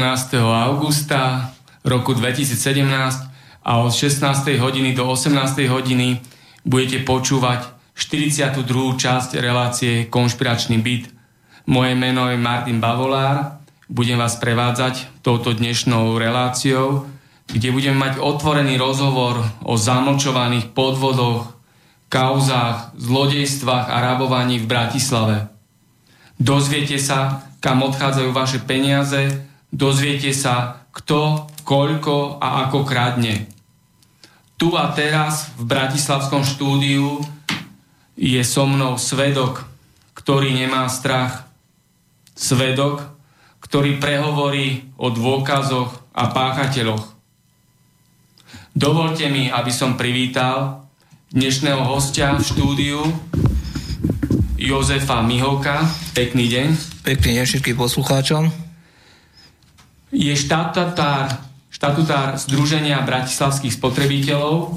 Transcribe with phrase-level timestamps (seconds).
[0.00, 0.40] 17.
[0.40, 1.52] augusta
[1.84, 2.88] roku 2017
[3.60, 4.56] a od 16.
[4.56, 5.36] hodiny do 18.
[5.68, 6.24] hodiny
[6.64, 8.64] budete počúvať 42.
[8.96, 11.12] časť relácie Konšpiračný byt.
[11.68, 13.60] Moje meno je Martin Bavolár,
[13.92, 17.04] budem vás prevádzať touto dnešnou reláciou,
[17.52, 21.60] kde budem mať otvorený rozhovor o zamlčovaných podvodoch,
[22.08, 25.52] kauzách, zlodejstvách a rabovaní v Bratislave.
[26.40, 33.46] Dozviete sa, kam odchádzajú vaše peniaze, dozviete sa, kto, koľko a ako kradne.
[34.60, 37.22] Tu a teraz v Bratislavskom štúdiu
[38.18, 39.64] je so mnou svedok,
[40.12, 41.48] ktorý nemá strach.
[42.36, 43.08] Svedok,
[43.64, 47.16] ktorý prehovorí o dôkazoch a páchateľoch.
[48.76, 50.84] Dovolte mi, aby som privítal
[51.32, 53.00] dnešného hostia v štúdiu,
[54.60, 55.88] Jozefa Mihovka.
[56.12, 56.66] Pekný deň.
[57.00, 58.69] Pekný deň všetkým poslucháčom.
[60.10, 61.30] Je štatutár,
[61.70, 64.74] štatutár Združenia bratislavských spotrebiteľov.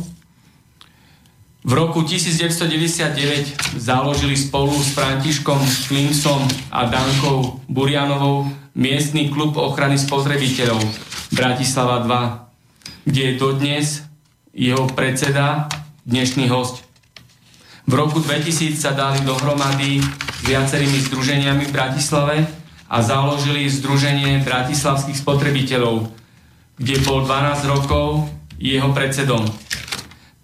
[1.66, 5.58] V roku 1999 založili spolu s Františkom
[5.90, 8.46] Klimsom a Dankou Burianovou
[8.78, 10.86] miestny klub ochrany spotrebiteľov
[11.34, 13.86] Bratislava 2, kde je dodnes
[14.54, 15.66] jeho predseda,
[16.06, 16.86] dnešný host.
[17.90, 22.63] V roku 2000 sa dali dohromady s viacerými združeniami v Bratislave
[22.94, 26.14] a založili Združenie bratislavských spotrebiteľov,
[26.78, 28.30] kde bol 12 rokov
[28.62, 29.50] jeho predsedom.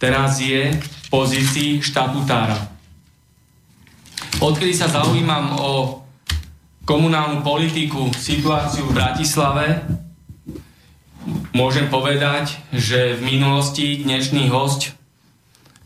[0.02, 2.58] Teraz je v pozícii štatutára.
[4.42, 6.02] Odkedy sa zaujímam o
[6.90, 9.86] komunálnu politiku, situáciu v Bratislave,
[11.54, 14.98] môžem povedať, že v minulosti dnešný host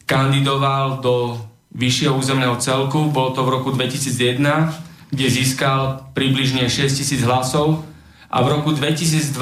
[0.07, 1.43] kandidoval do
[1.75, 7.85] vyššieho územného celku, bolo to v roku 2001, kde získal približne 6 tisíc hlasov
[8.33, 9.37] a v roku 2002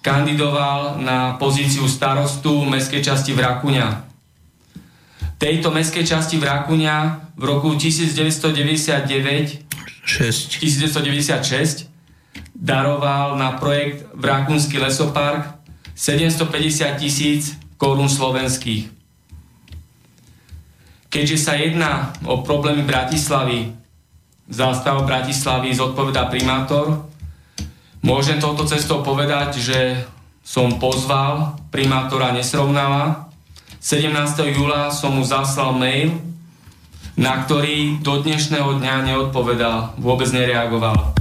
[0.00, 4.08] kandidoval na pozíciu starostu mestskej časti Vrakuňa.
[5.36, 6.96] Tejto mestskej časti Vrakuňa
[7.36, 9.68] v roku 1999
[10.08, 10.64] 6.
[10.64, 11.84] 1996
[12.56, 15.60] daroval na projekt Vrakunský lesopark
[15.92, 18.88] 750 tisíc korún slovenských.
[21.12, 23.72] Keďže sa jedná o problémy Bratislavy,
[24.48, 27.04] zástav Bratislavy zodpovedá primátor,
[28.00, 29.78] môžem touto cestou povedať, že
[30.40, 33.28] som pozval primátora Nesrovnala.
[33.84, 34.10] 17.
[34.56, 36.16] júla som mu zaslal mail,
[37.20, 41.12] na ktorý do dnešného dňa neodpovedal, vôbec nereagoval.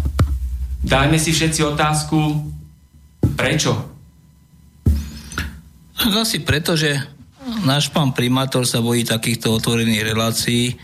[0.88, 2.18] Dajme si všetci otázku,
[3.36, 3.76] prečo?
[5.98, 6.96] Asi preto, že
[7.66, 10.78] náš pán primátor sa bojí takýchto otvorených relácií,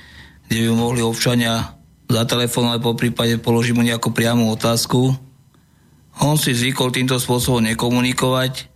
[0.49, 1.72] kde by mohli občania
[2.13, 5.17] zatelefonovať, po prípade položiť mu nejakú priamu otázku.
[6.21, 8.69] On si zvykol týmto spôsobom nekomunikovať.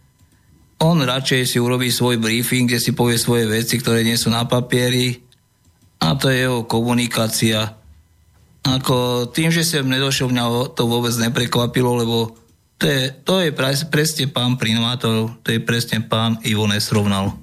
[0.82, 4.50] On radšej si urobí svoj briefing, kde si povie svoje veci, ktoré nie sú na
[4.50, 5.22] papieri.
[6.02, 7.78] A to je jeho komunikácia.
[8.66, 12.38] Ako tým, že sem nedošiel, mňa to vôbec neprekvapilo, lebo
[12.78, 13.50] to je, to je
[13.90, 17.34] presne pán primátor, to je presne pán Ivo Nesrovnal.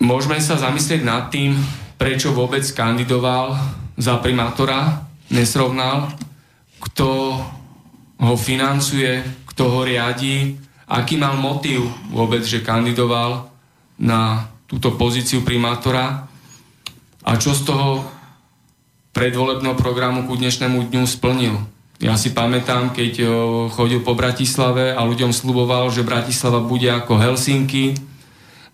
[0.00, 1.56] Môžeme sa zamyslieť nad tým,
[1.96, 3.56] prečo vôbec kandidoval
[3.96, 6.12] za primátora, nesrovnal,
[6.80, 7.40] kto
[8.16, 13.50] ho financuje, kto ho riadi aký mal motív vôbec, že kandidoval
[13.98, 16.30] na túto pozíciu primátora
[17.26, 18.06] a čo z toho
[19.10, 21.54] predvolebného programu ku dnešnému dňu splnil.
[21.96, 23.24] Ja si pamätám, keď
[23.72, 27.96] chodil po Bratislave a ľuďom sluboval, že Bratislava bude ako Helsinky,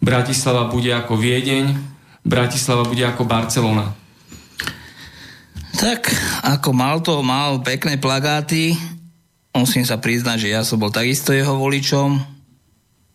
[0.03, 1.79] Bratislava bude ako Viedeň,
[2.27, 3.95] Bratislava bude ako Barcelona.
[5.79, 6.11] Tak,
[6.43, 8.75] ako mal to, mal pekné plagáty,
[9.55, 12.19] musím sa priznať, že ja som bol takisto jeho voličom,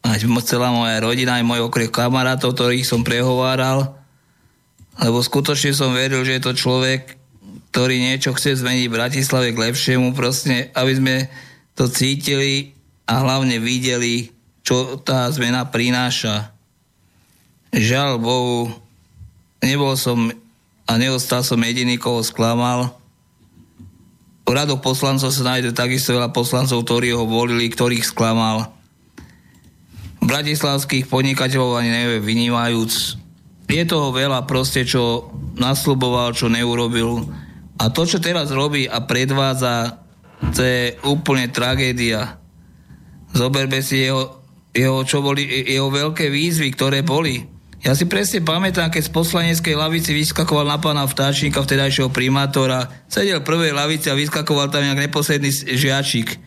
[0.08, 4.00] aj celá moja rodina, aj môj okreh kamarátov, ktorých som prehováral,
[5.04, 7.20] lebo skutočne som veril, že je to človek,
[7.76, 11.16] ktorý niečo chce zmeniť v Bratislave k lepšiemu, proste, aby sme
[11.78, 12.74] to cítili
[13.06, 14.32] a hlavne videli,
[14.64, 16.57] čo tá zmena prináša.
[17.78, 18.74] Žiaľ Bohu,
[19.62, 20.34] nebol som
[20.90, 22.90] a neostal som jediný, koho sklamal.
[24.48, 28.74] V radoch poslancov sa nájde takisto veľa poslancov, ktorí ho volili, ktorých sklamal.
[30.24, 33.20] Bratislavských podnikateľov ani nevie, vynímajúc.
[33.68, 37.30] Je toho veľa proste, čo nasľuboval, čo neurobil.
[37.78, 40.02] A to, čo teraz robí a predvádza,
[40.56, 42.42] to je úplne tragédia.
[43.36, 44.40] Zoberme si jeho,
[44.72, 49.76] jeho, čo boli, jeho veľké výzvy, ktoré boli ja si presne pamätám, keď z poslaneckej
[49.78, 55.08] lavici vyskakoval na pána vtáčnika, vtedajšieho primátora, sedel v prvej lavici a vyskakoval tam nejak
[55.10, 56.42] neposledný žiačik.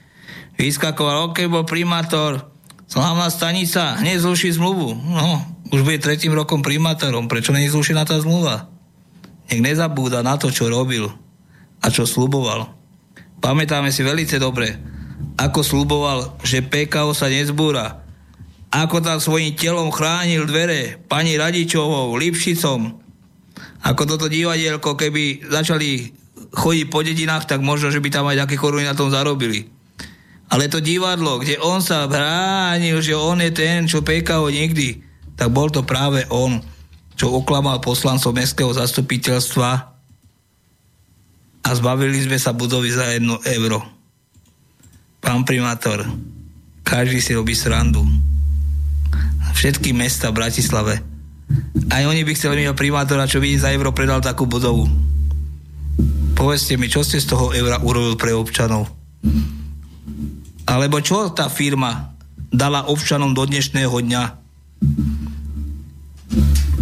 [0.58, 2.50] Vyskakoval, ok, bol primátor,
[2.90, 4.98] hlavná stanica, hneď zruší zmluvu.
[4.98, 8.66] No, už bude tretím rokom primátorom, prečo je zrušená tá zmluva?
[9.46, 11.14] Nech nezabúda na to, čo robil
[11.78, 12.74] a čo sluboval.
[13.38, 14.76] Pamätáme si veľmi dobre,
[15.38, 18.02] ako sluboval, že PKO sa nezbúra,
[18.70, 23.02] ako tam svojim telom chránil dvere pani Radičovou, Lipšicom,
[23.82, 26.14] ako toto divadielko, keby začali
[26.54, 29.66] chodiť po dedinách, tak možno, že by tam aj také koruny na tom zarobili.
[30.50, 35.02] Ale to divadlo, kde on sa bránil, že on je ten, čo pekal nikdy,
[35.34, 36.58] tak bol to práve on,
[37.14, 39.70] čo oklamal poslancov mestského zastupiteľstva
[41.60, 43.82] a zbavili sme sa budovy za jedno euro.
[45.22, 46.06] Pán primátor,
[46.82, 48.29] každý si robí srandu
[49.54, 50.94] všetky mesta v Bratislave.
[51.90, 54.86] Aj oni by chceli mať primátora, čo by za euro predal takú budovu.
[56.38, 58.88] Povedzte mi, čo ste z toho eura urobil pre občanov?
[60.64, 62.14] Alebo čo tá firma
[62.48, 64.22] dala občanom do dnešného dňa?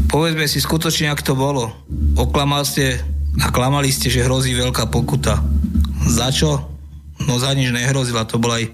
[0.08, 1.72] Povedzme si skutočne, ak to bolo.
[2.14, 3.00] Oklamal ste
[3.40, 5.40] a klamali ste, že hrozí veľká pokuta.
[6.08, 6.64] Za čo?
[7.26, 8.70] No za nič nehrozila, to bol aj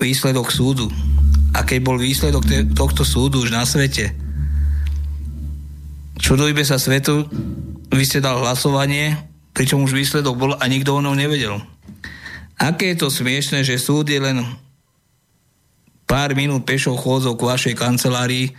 [0.00, 0.90] výsledok súdu
[1.52, 4.12] aký bol výsledok te- tohto súdu už na svete.
[6.20, 7.28] Čudujme sa svetu,
[7.92, 9.16] vy ste dal hlasovanie,
[9.52, 11.60] pričom už výsledok bol a nikto o ňom nevedel.
[12.56, 14.44] Aké je to smiešne, že súd je len
[16.08, 18.52] pár minút pešou chôdzou k vašej kancelárii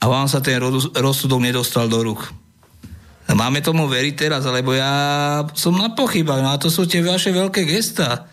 [0.00, 0.58] a vám sa ten
[0.96, 2.28] rozsudok nedostal do rúk.
[3.28, 7.28] Máme tomu veriť teraz, alebo ja som na pochybách, no a to sú tie vaše
[7.28, 8.24] veľké gesta.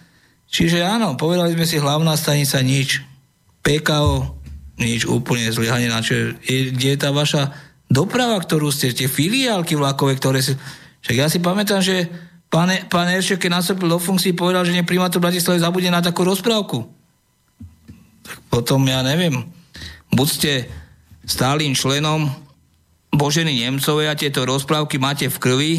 [0.48, 3.04] Čiže áno, povedali sme si hlavná stanica nič.
[3.66, 4.38] PKO,
[4.78, 5.90] nič úplne zlyhanie.
[6.46, 7.50] Je, kde je tá vaša
[7.90, 10.54] doprava, ktorú ste, tie filiálky vlakové, ktoré si...
[11.02, 12.06] Však ja si pamätám, že
[12.50, 16.86] pán, pán Eršek, keď nastúpil do funkcií, povedal, že neprimátor Bratislavy zabude na takú rozprávku.
[18.26, 19.50] Tak potom ja neviem.
[20.14, 20.52] Buď ste
[21.26, 22.30] stálym členom
[23.14, 25.74] Boženy Nemcovej a tieto rozprávky máte v krvi,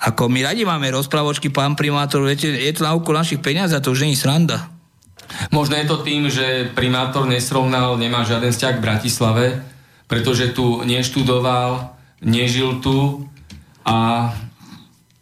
[0.00, 3.84] ako my radi máme rozprávočky, pán primátor, viete, je to na úkol našich peniazí a
[3.84, 4.79] to už je sranda.
[5.54, 9.44] Možno je to tým, že primátor nesrovnal, nemá žiaden vzťah k Bratislave,
[10.10, 13.30] pretože tu neštudoval, nežil tu
[13.86, 14.30] a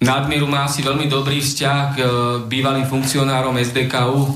[0.00, 2.08] nadmieru má asi veľmi dobrý vzťah k e,
[2.48, 4.32] bývalým funkcionárom SDKU,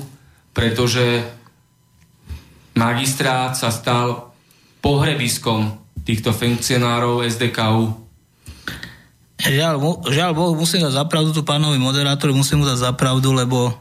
[0.53, 1.25] pretože
[2.77, 4.35] magistrát sa stal
[4.85, 8.03] pohrebiskom týchto funkcionárov SDKU.
[9.43, 9.75] Žiaľ,
[10.07, 13.75] žiaľ Bohu, musím dať zapravdu tu pánovi moderátorovi, musím mu dať zapravdu, lebo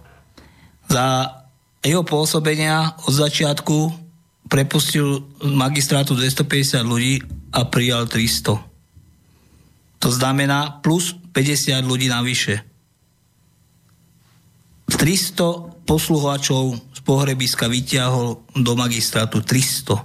[0.89, 1.40] za
[1.81, 3.77] jeho pôsobenia od začiatku
[4.45, 8.61] prepustil magistrátu 250 ľudí a prijal 300.
[10.01, 12.61] To znamená plus 50 ľudí navyše.
[14.91, 19.41] 300 posluhovačov z pohrebiska vyťahol do magistrátu.
[19.41, 19.97] 300.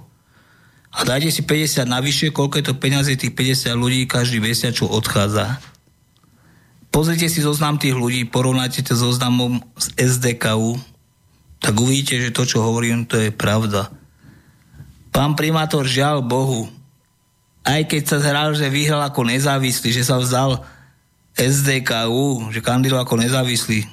[0.97, 4.89] A dajte si 50 navyše, koľko je to peniazy tých 50 ľudí každý mesiac, čo
[4.89, 5.61] odchádza.
[6.89, 10.79] Pozrite si zoznam tých ľudí, porovnajte to zoznamom z SDKU,
[11.57, 13.89] tak uvidíte, že to, čo hovorím, to je pravda.
[15.09, 16.69] Pán primátor, žiaľ Bohu,
[17.67, 20.61] aj keď sa zhral, že vyhral ako nezávislý, že sa vzdal
[21.37, 23.85] SDKU, že kandidoval ako nezávislý,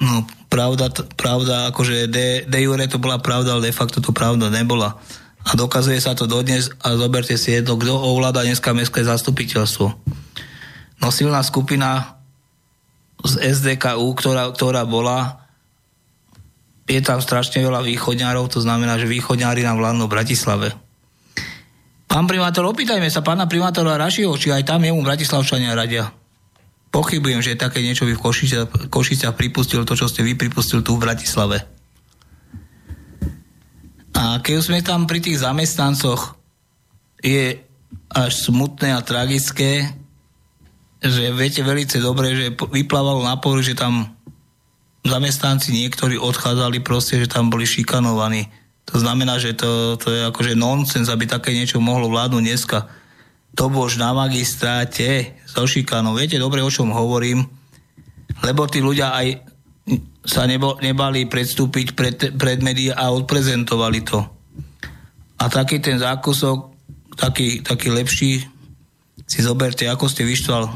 [0.00, 4.50] no pravda, pravda akože de, de jure to bola pravda, ale de facto to pravda
[4.50, 4.98] nebola.
[5.40, 9.86] A dokazuje sa to dodnes a zoberte si jedno, kto ovláda dneska mestské zastupiteľstvo.
[11.00, 12.20] No silná skupina
[13.24, 15.39] z SDKU, ktorá, ktorá bola,
[16.90, 20.68] je tam strašne veľa východňárov, to znamená, že východňári nám vládnu v Bratislave.
[22.10, 26.10] Pán primátor, opýtajme sa pána primátora Rašiho, či aj tam jemu Bratislavčania radia.
[26.90, 28.22] Pochybujem, že také niečo by v
[28.90, 31.62] Košiciach, pripustil to, čo ste vy pripustil tu v Bratislave.
[34.18, 36.34] A keď sme tam pri tých zamestnancoch,
[37.22, 37.62] je
[38.10, 39.86] až smutné a tragické,
[40.98, 44.10] že viete veľmi dobre, že vyplávalo na poli, že tam
[45.06, 48.48] zamestnanci niektorí odchádzali proste, že tam boli šikanovaní
[48.90, 52.78] to znamená, že to, to je akože nonsens, aby také niečo mohlo vládnuť dneska.
[53.54, 56.18] To bož na magistráte so šikanou.
[56.18, 57.46] Viete dobre, o čom hovorím?
[58.42, 59.46] Lebo tí ľudia aj
[60.26, 64.18] sa nebo, nebali predstúpiť pred, pred médiá a odprezentovali to.
[65.38, 66.74] A taký ten zákusok,
[67.14, 68.42] taký, taký lepší,
[69.30, 70.66] si zoberte, ako ste vyštval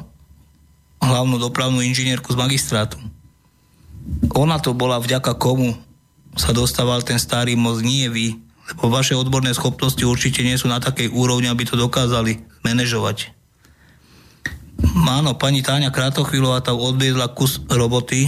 [1.02, 2.97] hlavnú dopravnú inžinierku z magistrátu.
[4.34, 5.75] Ona to bola vďaka komu
[6.34, 8.37] sa dostával ten starý most, nie vy.
[8.75, 13.30] Lebo vaše odborné schopnosti určite nie sú na takej úrovni, aby to dokázali manažovať.
[15.04, 18.26] Áno, pani Táňa Kratochvíľová tam odviedla kus roboty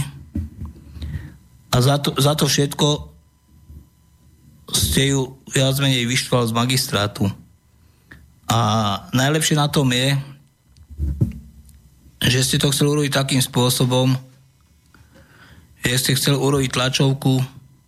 [1.73, 3.11] a za to, za to všetko
[4.71, 7.27] ste ju viac menej vyštval z magistrátu.
[8.47, 8.59] A
[9.11, 10.15] najlepšie na tom je,
[12.23, 14.15] že ste to chceli urobiť takým spôsobom,
[15.85, 17.33] že ste chceli urobiť tlačovku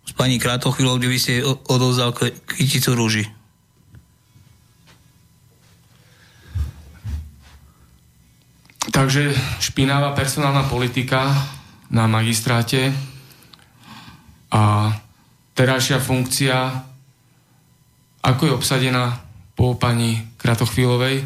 [0.06, 2.10] s pani Kratochvíľou, kde by ste odovzdal
[2.50, 3.24] kyticu rúži.
[8.90, 9.30] Takže
[9.62, 11.30] špinavá personálna politika
[11.94, 12.90] na magistráte
[14.50, 14.90] a
[15.54, 16.56] terajšia funkcia,
[18.24, 19.20] ako je obsadená
[19.54, 21.22] po pani Kratochvíľovej.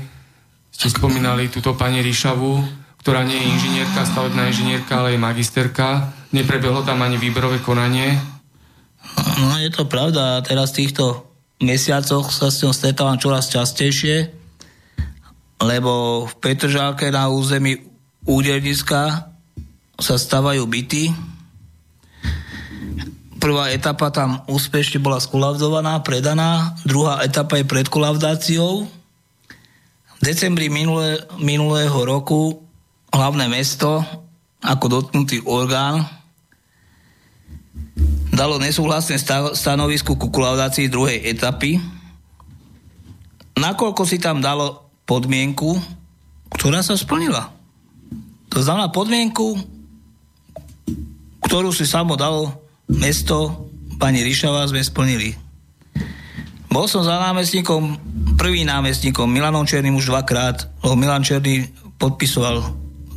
[0.75, 2.61] Ste spomínali túto pani Ríšavu,
[3.01, 6.11] ktorá nie je inžinierka, stavebná inžinierka, ale je magisterka.
[6.35, 8.35] Neprebehlo tam ani výberové konanie
[9.39, 10.43] No je to pravda.
[10.43, 11.27] Teraz v týchto
[11.63, 14.31] mesiacoch sa s ňou stretávam čoraz častejšie,
[15.63, 17.79] lebo v Petržálke na území
[18.27, 19.31] úderniska
[19.95, 21.15] sa stavajú byty.
[23.39, 26.75] Prvá etapa tam úspešne bola skulavdovaná, predaná.
[26.89, 28.89] Druhá etapa je pred kulavdáciou.
[30.15, 32.65] V decembri minulé, minulého roku
[33.13, 34.01] hlavné mesto
[34.65, 36.09] ako dotknutý orgán
[38.35, 39.17] dalo nesúhlasné
[39.55, 41.79] stanovisku ku kolaudácii druhej etapy,
[43.55, 45.79] nakoľko si tam dalo podmienku,
[46.59, 47.55] ktorá sa splnila.
[48.51, 49.59] To znamená podmienku,
[51.47, 52.51] ktorú si samo dalo
[52.91, 55.35] mesto, pani Ríšava, sme splnili.
[56.71, 57.99] Bol som za námestníkom,
[58.35, 61.71] prvý námestníkom Milanom Černým už dvakrát, lebo Milan Černý
[62.03, 62.67] podpisoval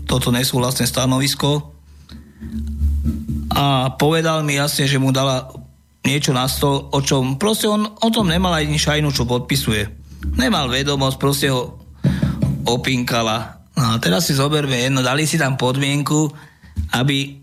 [0.06, 1.74] toto nesúhlasné stanovisko
[3.58, 5.50] a povedal mi jasne, že mu dala
[6.06, 9.90] niečo na stôl, o čom proste on o tom nemal ani šajnu, čo podpisuje.
[10.38, 11.82] Nemal vedomosť, proste ho
[12.70, 13.66] opinkala.
[13.74, 16.30] No a teraz si zoberme jedno, dali si tam podmienku,
[16.94, 17.42] aby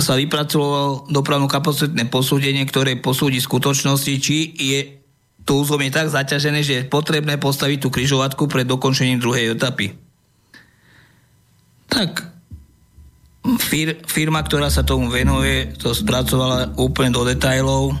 [0.00, 4.80] sa vypracovalo dopravno kapacitné posúdenie, ktoré posúdi skutočnosti, či je
[5.44, 9.92] to územie tak zaťažené, že je potrebné postaviť tú križovatku pred dokončením druhej etapy.
[11.92, 12.31] Tak
[13.42, 17.98] Fir, firma, ktorá sa tomu venuje, to spracovala úplne do detajlov,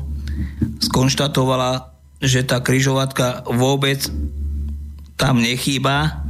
[0.78, 1.90] skonštatovala,
[2.22, 4.06] že tá kryžovatka vôbec
[5.18, 6.22] tam nechýba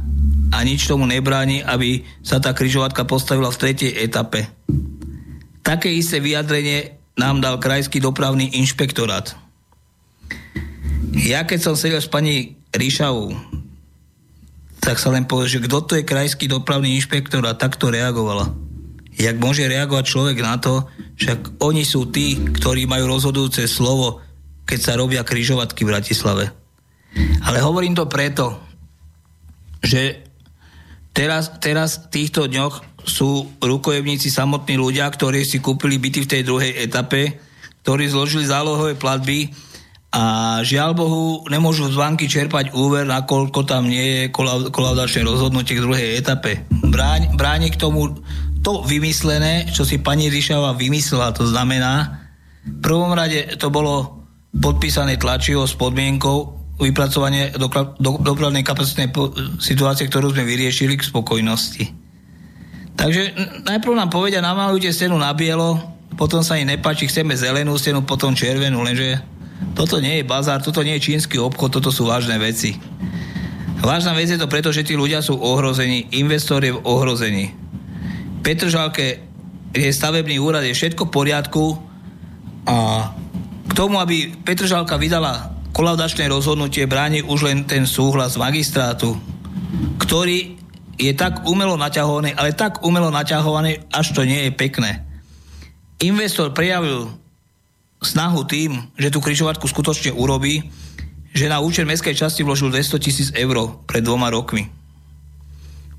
[0.49, 4.49] a nič tomu nebráni, aby sa tá kryžovatka postavila v tretej etape.
[5.61, 9.37] Také isté vyjadrenie nám dal krajský dopravný inšpektorát.
[11.13, 13.37] Ja keď som sedel s pani Ríšavou,
[14.81, 18.62] tak sa len povedal, že kto to je krajský dopravný inšpektorát, takto reagovala
[19.17, 20.89] jak môže reagovať človek na to,
[21.19, 24.21] však oni sú tí, ktorí majú rozhodujúce slovo,
[24.65, 26.45] keď sa robia kryžovatky v Bratislave.
[27.45, 28.57] Ale hovorím to preto,
[29.83, 30.23] že
[31.13, 36.41] teraz, teraz v týchto dňoch sú rukojemníci samotní ľudia, ktorí si kúpili byty v tej
[36.47, 37.37] druhej etape,
[37.83, 39.51] ktorí zložili zálohové platby
[40.13, 44.21] a žiaľ Bohu nemôžu z banky čerpať úver, nakoľko tam nie je
[44.69, 46.69] kolaudačné rozhodnutie k druhej etape.
[46.69, 48.13] Bráň, bráni k tomu
[48.63, 52.23] to vymyslené, čo si pani Ríšava vymyslela, to znamená,
[52.63, 54.23] v prvom rade to bolo
[54.55, 57.67] podpísané tlačivo s podmienkou vypracovanie do,
[57.99, 59.11] do, dopravnej kapacitnej
[59.59, 61.83] situácie, ktorú sme vyriešili k spokojnosti.
[62.95, 63.21] Takže
[63.67, 65.77] najprv nám povedia, namalujte scénu na bielo,
[66.15, 69.19] potom sa im nepáči, chceme zelenú stenu, potom červenú, lenže
[69.73, 72.77] toto nie je bazár, toto nie je čínsky obchod, toto sú vážne veci.
[73.83, 77.62] Vážna vec je to preto, že tí ľudia sú ohrození, investor je ohrození.
[78.43, 79.23] Petržalke
[79.73, 81.65] je stavebný úrad, je všetko v poriadku
[82.67, 83.09] a
[83.65, 89.17] k tomu, aby Petržalka vydala kolaudačné rozhodnutie, bráni už len ten súhlas magistrátu,
[89.97, 90.59] ktorý
[90.99, 95.01] je tak umelo naťahovaný, ale tak umelo naťahovaný, až to nie je pekné.
[96.05, 97.09] Investor prejavil
[98.03, 100.69] snahu tým, že tú križovatku skutočne urobí,
[101.33, 104.69] že na účet mestskej časti vložil 200 tisíc eur pred dvoma rokmi.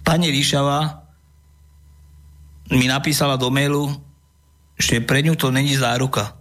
[0.07, 1.04] Pani Ríšava
[2.73, 3.93] mi napísala do mailu,
[4.81, 6.37] že pre ňu to není záruka.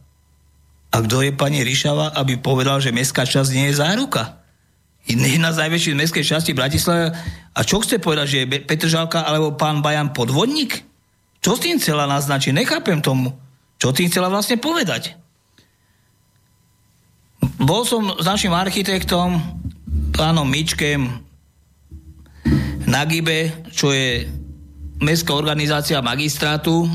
[0.94, 4.44] A kto je pani Ríšava, aby povedal, že mestská časť nie je záruka?
[5.03, 7.12] Jedna z najväčších mestskej časti Bratislava.
[7.51, 10.86] A čo chce povedať, že je Petržalka alebo pán Bajan podvodník?
[11.44, 12.56] Čo s tým chcela naznačiť?
[12.56, 13.36] Nechápem tomu.
[13.82, 15.20] Čo tým chcela vlastne povedať?
[17.60, 19.44] Bol som s našim architektom,
[20.15, 21.20] pánom Mičkem,
[22.88, 24.24] na GIBE, čo je
[25.03, 26.88] mestská organizácia magistrátu,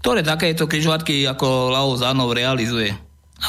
[0.00, 2.94] ktoré takéto križovatky ako Lao Zanov realizuje.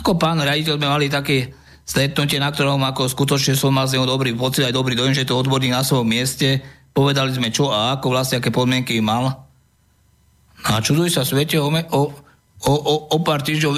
[0.01, 1.53] Ako pán raditeľ sme mali také
[1.85, 5.25] stretnutie, na ktorom ako skutočne som mal z neho dobrý pocit, aj dobrý dojem, že
[5.25, 6.61] to odborník na svojom mieste.
[6.93, 9.49] Povedali sme čo a ako vlastne, aké podmienky mal.
[10.65, 12.01] No a čuduj sa svete, o, o,
[12.65, 13.73] o, o, pár týždňov,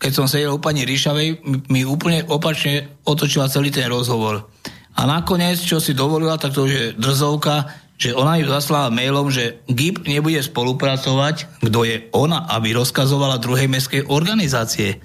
[0.00, 4.50] keď som sedel u pani Ríšavej, mi úplne opačne otočila celý ten rozhovor.
[4.98, 9.62] A nakoniec, čo si dovolila, tak to je drzovka, že ona ju zaslala mailom, že
[9.70, 14.98] GIP nebude spolupracovať, kto je ona, aby rozkazovala druhej mestskej organizácie.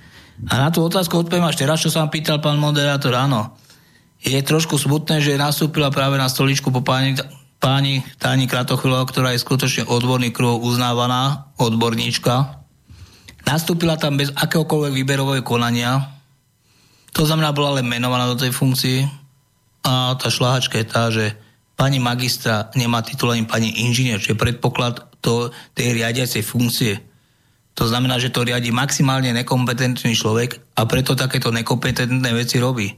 [0.50, 3.54] A na tú otázku odpoviem až teraz, čo sa vám pýtal pán moderátor, áno.
[4.18, 7.14] Je trošku smutné, že nastúpila práve na stoličku po páni,
[7.62, 12.66] páni Táni Kratochylova, ktorá je skutočne odborný kruh uznávaná odborníčka.
[13.46, 16.18] Nastúpila tam bez akéhokoľvek výberového konania.
[17.14, 19.06] To znamená, bola len menovaná do tej funkcii.
[19.86, 21.38] A tá šlahačka je tá, že
[21.78, 26.98] pani magistra nemá titul ani pani inžinier, čo je predpoklad to, tej riadiacej funkcie.
[27.78, 32.90] To znamená, že to riadi maximálne nekompetentný človek a preto takéto nekompetentné veci robí.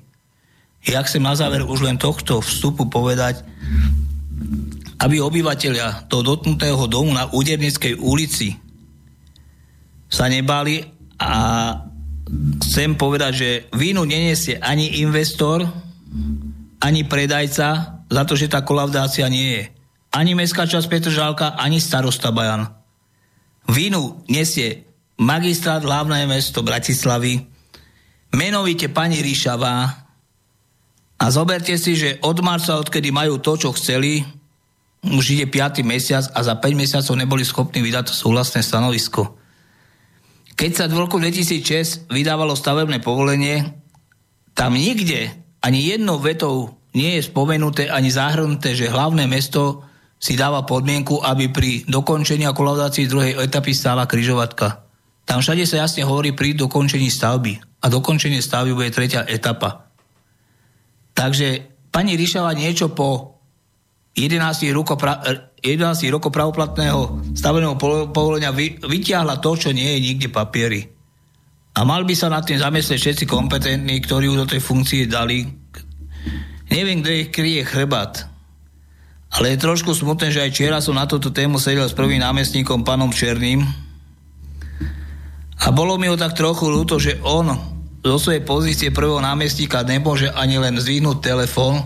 [0.88, 3.44] Ja chcem na záver už len tohto vstupu povedať,
[5.04, 8.56] aby obyvateľia toho dotknutého domu na Údernickej ulici
[10.08, 10.88] sa nebali
[11.20, 11.32] a
[12.63, 15.68] chcem povedať, že vínu neniesie ani investor,
[16.80, 19.63] ani predajca, za to, že tá kolaudácia nie je.
[20.10, 22.65] Ani mestská časť Petržálka, ani starosta Bajan.
[23.69, 24.89] Vinu nesie
[25.22, 27.45] magistrát hlavné mesto Bratislavy,
[28.34, 29.76] menovite pani Ríšavá
[31.19, 34.26] a zoberte si, že od marca, odkedy majú to, čo chceli,
[35.06, 35.86] už ide 5.
[35.86, 39.38] mesiac a za 5 mesiacov neboli schopní vydať súhlasné stanovisko.
[40.56, 43.80] Keď sa v roku 2006 vydávalo stavebné povolenie,
[44.56, 45.32] tam nikde
[45.63, 49.86] ani jednou vetou nie je spomenuté ani zahrnuté, že hlavné mesto
[50.19, 54.84] si dáva podmienku, aby pri dokončení a kolaudácii druhej etapy stála kryžovatka.
[55.23, 57.62] Tam všade sa jasne hovorí pri dokončení stavby.
[57.80, 59.88] A dokončenie stavby bude tretia etapa.
[61.15, 61.47] Takže
[61.93, 63.39] pani Ríšava niečo po
[64.17, 64.99] 11 rokov,
[65.63, 67.80] 11 rokov pravoplatného staveného
[68.12, 68.52] povolenia
[68.84, 70.84] vytiahla to, čo nie je nikde papieri.
[71.78, 75.45] A mal by sa nad tým zamyslieť všetci kompetentní, ktorí ju do tej funkcie dali,
[76.69, 78.29] Neviem, kto ich kryje chrbát.
[79.29, 82.82] Ale je trošku smutné, že aj včera som na túto tému sedel s prvým námestníkom,
[82.82, 83.62] pánom Černým.
[85.60, 87.53] A bolo mi ho tak trochu ľúto, že on
[87.99, 91.84] zo svojej pozície prvého námestníka nemôže ani len zvihnúť telefón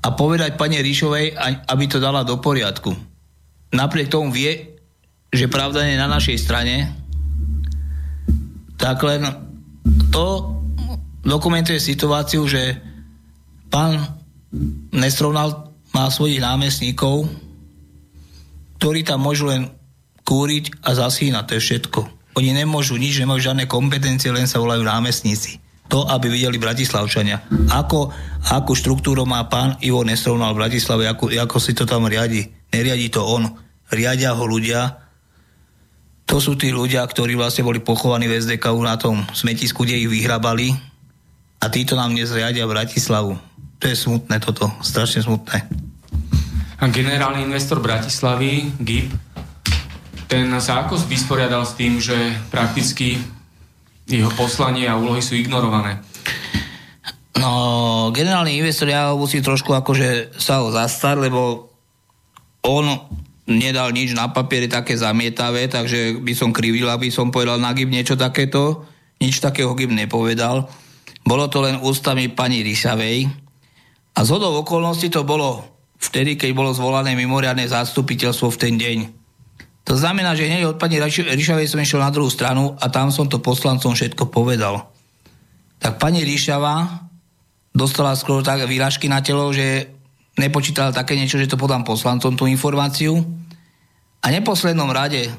[0.00, 1.34] a povedať pani Ríšovej,
[1.66, 2.94] aby to dala do poriadku.
[3.74, 4.78] Napriek tomu vie,
[5.34, 6.94] že pravda je na našej strane,
[8.78, 9.26] tak len
[10.14, 10.54] to
[11.26, 12.78] dokumentuje situáciu, že
[13.68, 14.20] Pán
[14.94, 17.28] Nestrovnal má svojich námestníkov,
[18.76, 19.72] ktorí tam môžu len
[20.26, 22.00] kúriť a zasínať, to je všetko.
[22.36, 25.64] Oni nemôžu nič, nemajú žiadne kompetencie, len sa volajú námestníci.
[25.86, 27.46] To, aby videli Bratislavčania.
[27.72, 28.10] Ako,
[28.50, 32.42] akú štruktúru má pán Ivo Nestrovnal v Bratislave, ako, ako si to tam riadi.
[32.74, 33.46] Neriadi to on.
[33.88, 34.98] Riadia ho ľudia.
[36.26, 40.10] To sú tí ľudia, ktorí vlastne boli pochovaní v SDK na tom smetisku, kde ich
[40.10, 40.74] vyhrabali.
[41.66, 43.34] A títo nám dnes riadia Bratislavu
[43.78, 45.68] to je smutné toto, strašne smutné.
[46.80, 49.12] A generálny investor Bratislavy, GIP,
[50.26, 52.16] ten sa ako vysporiadal s tým, že
[52.50, 53.20] prakticky
[54.10, 56.02] jeho poslanie a úlohy sú ignorované?
[57.36, 61.70] No, generálny investor, ja musím trošku akože sa ho zastať, lebo
[62.66, 62.90] on
[63.46, 67.92] nedal nič na papiere také zamietavé, takže by som krivil, aby som povedal na GIB
[67.92, 68.82] niečo takéto.
[69.22, 70.66] Nič takého GIB nepovedal.
[71.26, 73.26] Bolo to len ústami pani Ryšavej.
[74.14, 75.66] A z hodou okolností to bolo
[75.98, 78.98] vtedy, keď bolo zvolané mimoriadne zastupiteľstvo v ten deň.
[79.86, 83.26] To znamená, že hneď od pani Ríšavej som išiel na druhú stranu a tam som
[83.26, 84.86] to poslancom všetko povedal.
[85.82, 87.06] Tak pani Ríšava
[87.74, 89.90] dostala skôr tak výražky na telo, že
[90.38, 93.18] nepočítala také niečo, že to podám poslancom tú informáciu.
[94.22, 95.30] A neposlednom rade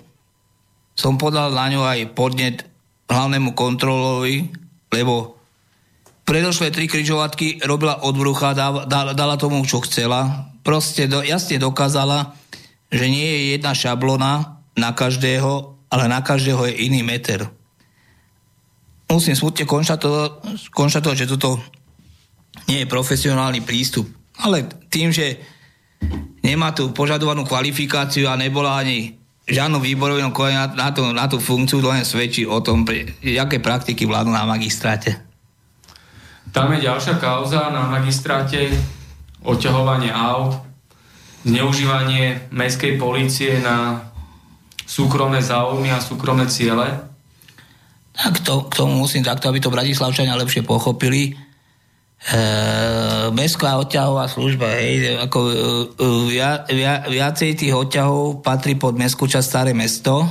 [0.97, 2.65] som podal na ňu aj podnet
[3.08, 4.52] hlavnému kontrolovi,
[4.91, 5.37] lebo
[6.28, 8.52] predošlé tri križovatky robila od brucha,
[9.16, 10.52] dala tomu, čo chcela.
[10.60, 12.36] Proste do, jasne dokázala,
[12.92, 17.48] že nie je jedna šablona na každého, ale na každého je iný meter.
[19.08, 19.63] Musím smutne
[20.76, 21.63] konštatovať, že toto
[22.68, 24.12] nie je profesionálny prístup.
[24.44, 25.40] Ale tým, že
[26.44, 29.16] nemá tú požadovanú kvalifikáciu a nebola ani
[29.48, 32.84] žiadnu výborovú na, na, tú, na tú funkciu, len svedčí o tom,
[33.24, 35.27] aké praktiky vládnu na magistráte.
[36.58, 38.74] Tam je ďalšia kauza na magistráte,
[39.46, 40.58] odťahovanie aut,
[41.46, 44.10] zneužívanie mestskej policie na
[44.82, 46.89] súkromné záujmy a súkromné ciele?
[48.10, 51.38] Tak to, k tomu musím takto, aby to Bratislavčania lepšie pochopili.
[52.26, 52.41] E,
[53.30, 55.54] mestská odťahová služba, hej, ako e,
[56.34, 60.26] via, via, viacej tých odťahov patrí pod mestskú časť Staré mesto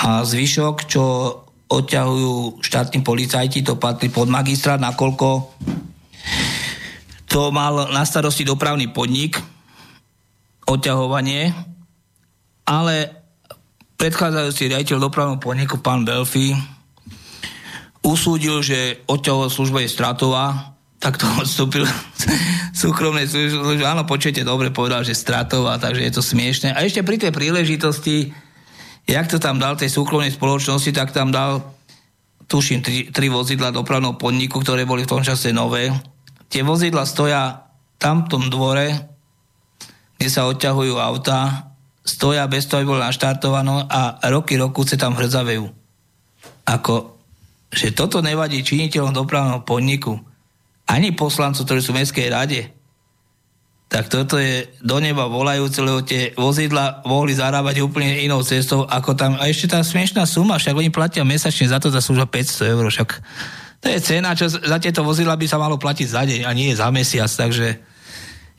[0.00, 1.04] a zvyšok, čo
[1.68, 5.52] odťahujú štátni policajti, to patrí pod magistrát, nakoľko
[7.28, 9.36] to mal na starosti dopravný podnik,
[10.64, 11.52] odťahovanie,
[12.64, 12.94] ale
[14.00, 16.56] predchádzajúci riaditeľ dopravného podniku, pán Belfi,
[18.00, 21.84] usúdil, že odťahová služba je stratová, tak to odstúpil
[22.72, 23.84] súkromnej služby.
[23.84, 26.72] Áno, počujete dobre, povedal, že stratová, takže je to smiešne.
[26.72, 28.32] A ešte pri tej príležitosti,
[29.08, 31.64] jak to tam dal tej súkromnej spoločnosti, tak tam dal,
[32.44, 35.88] tuším, tri, tri vozidla dopravného podniku, ktoré boli v tom čase nové.
[36.52, 37.66] Tie vozidla stoja
[37.96, 39.16] tam v tom dvore
[40.18, 41.70] kde sa odťahujú auta,
[42.02, 45.70] stoja bez toho, aby bolo naštartované a roky, roku sa tam hrzavejú.
[46.66, 47.16] Ako,
[47.70, 50.18] že toto nevadí činiteľom dopravného podniku,
[50.90, 52.60] ani poslancov, ktorí sú v Mestskej rade,
[53.88, 59.16] tak toto je do neba volajúce, lebo tie vozidla mohli zarábať úplne inou cestou, ako
[59.16, 59.40] tam.
[59.40, 62.84] A ešte tá smiešná suma, však oni platia mesačne za to za služba 500 eur,
[62.92, 63.10] však
[63.78, 66.76] to je cena, čo za tieto vozidla by sa malo platiť za deň a nie
[66.76, 67.78] za mesiac, takže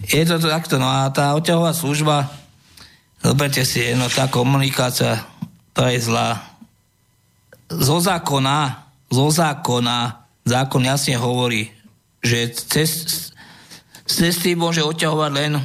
[0.07, 2.31] je to takto, no a tá odťahová služba,
[3.19, 5.19] zoberte si, no tá komunikácia,
[5.75, 6.39] to je zlá.
[7.67, 11.67] Zo zákona, zo zákona, zákon jasne hovorí,
[12.23, 12.89] že cez,
[14.09, 15.61] cesty môže odťahovať len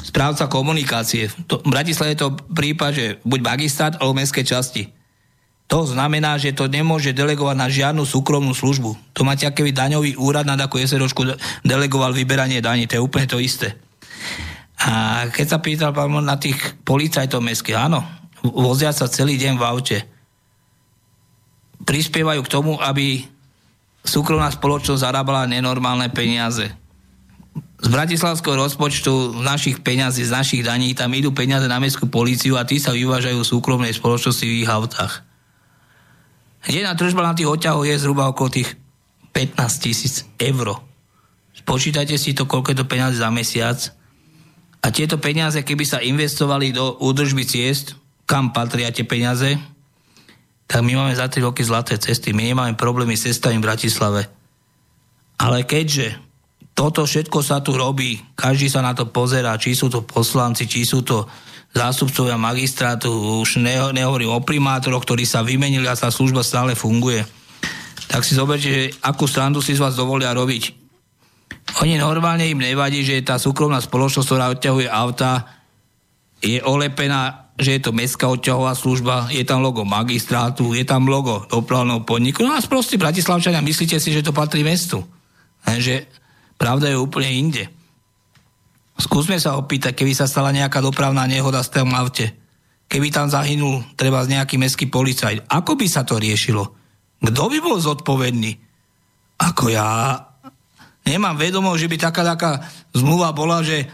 [0.00, 1.28] správca komunikácie.
[1.50, 4.88] To, v Bratislave je to prípad, že buď magistrát alebo mestské časti.
[5.72, 9.16] To znamená, že to nemôže delegovať na žiadnu súkromnú službu.
[9.16, 11.32] To máte aký daňový úrad na takú SROčku
[11.64, 12.84] delegoval vyberanie daní.
[12.88, 13.72] To je úplne to isté.
[14.82, 18.04] A keď sa pýtal pán na tých policajtov mestských, áno,
[18.44, 19.98] vozia sa celý deň v aute.
[21.88, 23.24] Prispievajú k tomu, aby
[24.04, 26.81] súkromná spoločnosť zarábala nenormálne peniaze.
[27.82, 32.62] Z bratislavského rozpočtu, našich peňazí, z našich daní, tam idú peniaze na mestskú policiu a
[32.62, 35.26] tí sa vyvážajú súkromnej spoločnosti v ich autách.
[36.70, 38.78] Jedna tržba na tých odťahoch je zhruba okolo tých
[39.34, 40.78] 15 tisíc eur.
[41.58, 43.82] Spočítajte si to, koľko je to peniaze za mesiac.
[44.78, 47.98] A tieto peniaze, keby sa investovali do údržby ciest,
[48.30, 49.58] kam patria tie peniaze,
[50.70, 52.30] tak my máme za 3 roky zlaté cesty.
[52.30, 54.30] My nemáme problémy s cestami v Bratislave.
[55.36, 56.31] Ale keďže
[56.72, 60.88] toto všetko sa tu robí, každý sa na to pozerá, či sú to poslanci, či
[60.88, 61.28] sú to
[61.72, 63.08] zástupcovia magistrátu,
[63.40, 67.24] už ne, nehovorím o primátoroch, ktorí sa vymenili a tá služba stále funguje.
[68.08, 70.80] Tak si zoberte, že akú strandu si z vás dovolia robiť.
[71.80, 75.48] Oni normálne im nevadí, že tá súkromná spoločnosť, ktorá odťahuje auta,
[76.44, 81.46] je olepená, že je to mestská odťahová služba, je tam logo magistrátu, je tam logo
[81.48, 82.44] dopravného podniku.
[82.44, 85.00] No a proste Bratislavčania, myslíte si, že to patrí mestu.
[85.64, 86.04] Že
[86.62, 87.66] pravda je úplne inde.
[88.94, 92.30] Skúsme sa opýtať, keby sa stala nejaká dopravná nehoda z tom aute,
[92.86, 96.70] keby tam zahynul treba z nejaký mestský policajt, ako by sa to riešilo?
[97.18, 98.54] Kto by bol zodpovedný?
[99.42, 100.14] Ako ja
[101.02, 102.62] nemám vedomo, že by taká taká
[102.94, 103.90] zmluva bola, že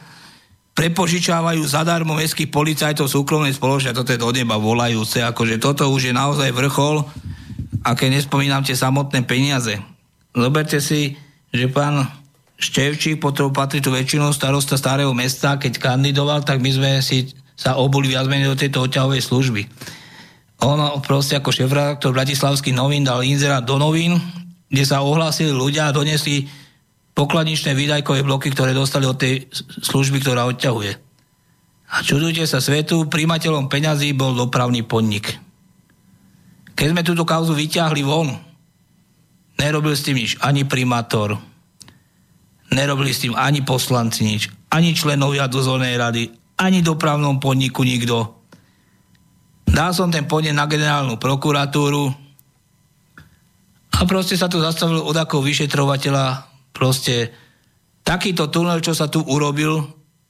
[0.77, 6.15] prepožičávajú zadarmo mestských policajtov súkromnej spoločnosti, toto je do neba volajúce, akože toto už je
[6.15, 7.01] naozaj vrchol,
[7.81, 9.81] a keď nespomínam tie samotné peniaze.
[10.37, 11.17] Zoberte si,
[11.49, 12.28] že pán
[12.59, 17.79] Števčík, potom patrí tu väčšinou starosta starého mesta, keď kandidoval, tak my sme si sa
[17.79, 19.63] obuli viac menej do tejto odťahovej služby.
[20.67, 24.19] On proste ako šéf-redaktor Bratislavských novín dal inzerát do novín,
[24.67, 26.51] kde sa ohlásili ľudia a donesli
[27.15, 29.47] pokladničné výdajkové bloky, ktoré dostali od tej
[29.87, 30.93] služby, ktorá odťahuje.
[31.95, 35.39] A čudujte sa svetu, príjmateľom peňazí bol dopravný podnik.
[36.75, 38.35] Keď sme túto kauzu vyťahli von,
[39.63, 41.39] nerobil s tým nič ani primátor,
[42.69, 46.29] Nerobili s tým ani poslanci nič, ani členovia dozornej rady,
[46.61, 48.45] ani dopravnom podniku nikto.
[49.69, 52.13] Dal som ten podnet na generálnu prokuratúru
[53.99, 56.25] a proste sa tu zastavil od ako vyšetrovateľa
[56.77, 57.33] proste
[58.05, 59.81] takýto tunel, čo sa tu urobil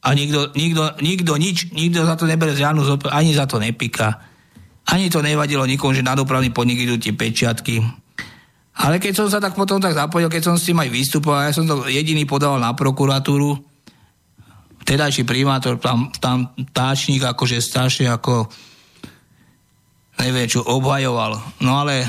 [0.02, 4.22] a nikto, nikto, nikto nič, nikto za to nebere žiadnu ani za to nepíka.
[4.88, 8.07] Ani to nevadilo nikomu, že na dopravný podnik idú tie pečiatky
[8.78, 11.52] ale keď som sa tak potom tak zapojil, keď som s tým aj vystupoval, ja
[11.52, 13.58] som to jediný podával na prokuratúru,
[14.86, 18.46] vtedajší primátor, tam, tam táčnik akože strašne ako
[20.22, 21.38] neviem čo, obhajoval.
[21.62, 22.06] No ale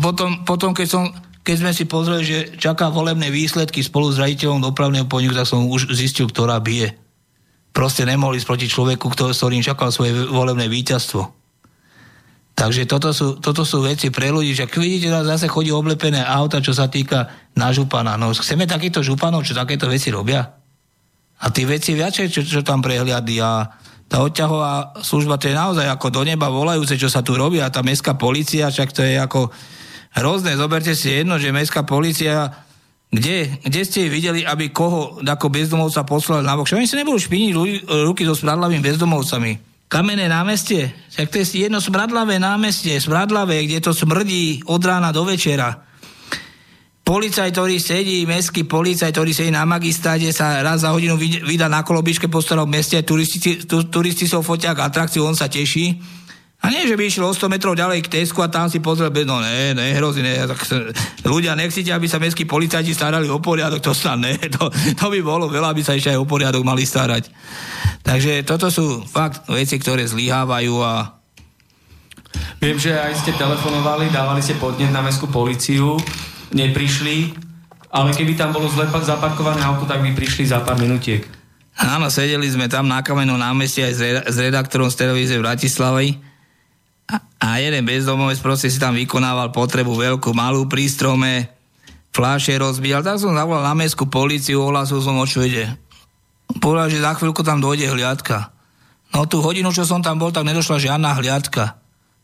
[0.00, 1.04] potom, potom keď, som,
[1.44, 5.68] keď sme si pozreli, že čaká volebné výsledky spolu s raditeľom dopravného podniku, tak som
[5.68, 6.96] už zistil, ktorá bije.
[7.74, 11.43] Proste nemohli ísť proti človeku, ktorým čakal svoje volebné víťazstvo.
[12.64, 16.72] Takže toto sú, toto sú veci pre ľudí, že vidíte, zase chodí oblepené auta, čo
[16.72, 17.28] sa týka
[17.60, 18.16] na župana.
[18.16, 20.40] No chceme takýchto županov, čo takéto veci robia?
[21.44, 23.68] A tí veci viacej, čo, čo tam prehliadí a
[24.08, 27.68] tá odťahová služba, to je naozaj ako do neba volajúce, čo sa tu robí a
[27.68, 29.52] tá mestská policia, však to je ako
[30.16, 30.56] hrozné.
[30.56, 32.64] Zoberte si jedno, že mestská policia
[33.12, 36.64] kde, kde ste videli, aby koho ako bezdomovca poslali na bok?
[36.72, 37.52] Oni si nebudú špiniť
[38.08, 43.94] ruky so smradlavými bezdomovcami kamenné námestie, tak to je jedno smradlavé námestie, smradlavé, kde to
[43.94, 45.86] smrdí od rána do večera.
[47.06, 51.86] Policaj, ktorý sedí, mestský policaj, ktorý sedí na magistráde, sa raz za hodinu vydá na
[51.86, 55.94] kolobičke po starom meste, turisti, turisti sú fotia k atrakciu, on sa teší.
[56.64, 59.12] A nie, že by išiel o 100 metrov ďalej k Tesku a tam si pozrel,
[59.28, 60.64] no ne, ne, hrozí, ne, tak
[61.20, 65.20] ľudia nechcíte, aby sa mestskí policajti starali o poriadok, to sa ne, to, to by
[65.20, 67.28] bolo veľa, aby sa ešte aj o poriadok mali starať.
[68.00, 71.20] Takže toto sú fakt veci, ktoré zlyhávajú a
[72.58, 76.00] Viem, že aj ste telefonovali, dávali ste podnet na mestskú policiu,
[76.56, 77.36] neprišli,
[77.92, 81.28] ale keby tam bolo zle zaparkované auto, tak by prišli za pár minutiek.
[81.76, 83.92] Áno, sedeli sme tam na kamennom námestí aj
[84.32, 86.33] s, redaktorom z televízie v Bratislavej
[87.38, 91.52] a jeden bezdomovec proste si tam vykonával potrebu veľkú, malú prístrome,
[92.14, 93.04] fláše rozbíjal.
[93.04, 95.68] Tak som zavolal na mestskú policiu, ohlasil som, o čo ide.
[96.62, 98.54] Povedal, že za chvíľku tam dojde hliadka.
[99.12, 101.76] No tú hodinu, čo som tam bol, tak nedošla žiadna hliadka.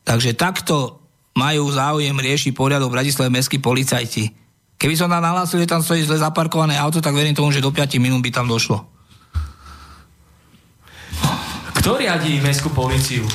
[0.09, 1.05] Takže takto
[1.37, 4.33] majú záujem riešiť poriadok v Bratislave mestskí policajti.
[4.81, 7.69] Keby som tam nahlásil, že tam stojí zle zaparkované auto, tak verím tomu, že do
[7.69, 8.81] 5 minút by tam došlo.
[11.77, 13.29] Kto riadí mestskú policiu?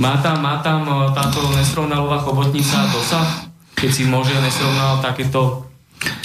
[0.00, 5.68] Má tam, má tam e, táto nesrovnalová chobotnica dosah, keď si môže nesrovnal takéto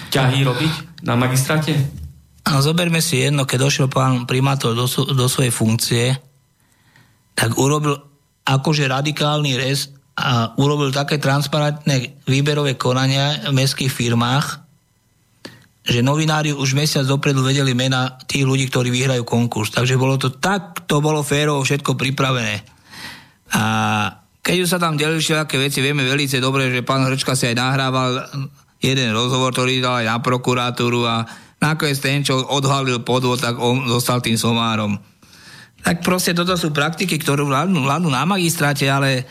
[0.08, 1.76] ťahy robiť na magistráte?
[2.48, 6.16] No, zoberme si jedno, keď došiel pán primátor do, do svojej funkcie,
[7.36, 8.00] tak urobil
[8.48, 14.64] akože radikálny rez a urobil také transparentné výberové konania v mestských firmách,
[15.88, 19.72] že novinári už mesiac dopredu vedeli mena tých ľudí, ktorí vyhrajú konkurs.
[19.72, 22.77] Takže bolo to tak, to bolo férovo všetko pripravené.
[23.54, 23.64] A
[24.44, 27.56] keď už sa tam delili všetké veci, vieme veľmi dobre, že pán Hrčka si aj
[27.60, 28.12] nahrával
[28.80, 31.28] jeden rozhovor, ktorý dal aj na prokuratúru a
[31.60, 34.96] nakoniec ten, čo odhalil podvod, tak on zostal tým somárom.
[35.82, 39.26] Tak proste toto sú praktiky, ktorú vládnu, vládnu na magistráte, ale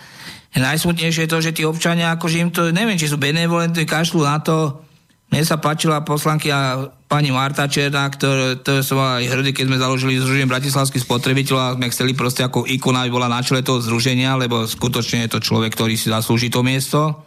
[0.57, 4.40] najsmutnejšie je to, že tí občania, akože im to, neviem, či sú benevolentní, kašľú na
[4.40, 4.86] to,
[5.27, 6.62] mne sa páčila a
[7.11, 11.75] pani Marta Černá, ktoré, to som aj hrdý, keď sme založili Združenie bratislavských spotrebiteľov a
[11.75, 15.43] sme chceli proste ako ikona, aby bola na čele toho združenia, lebo skutočne je to
[15.43, 17.27] človek, ktorý si zaslúži to miesto.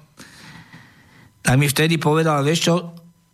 [1.43, 2.75] Tak mi vtedy povedal, vieš čo,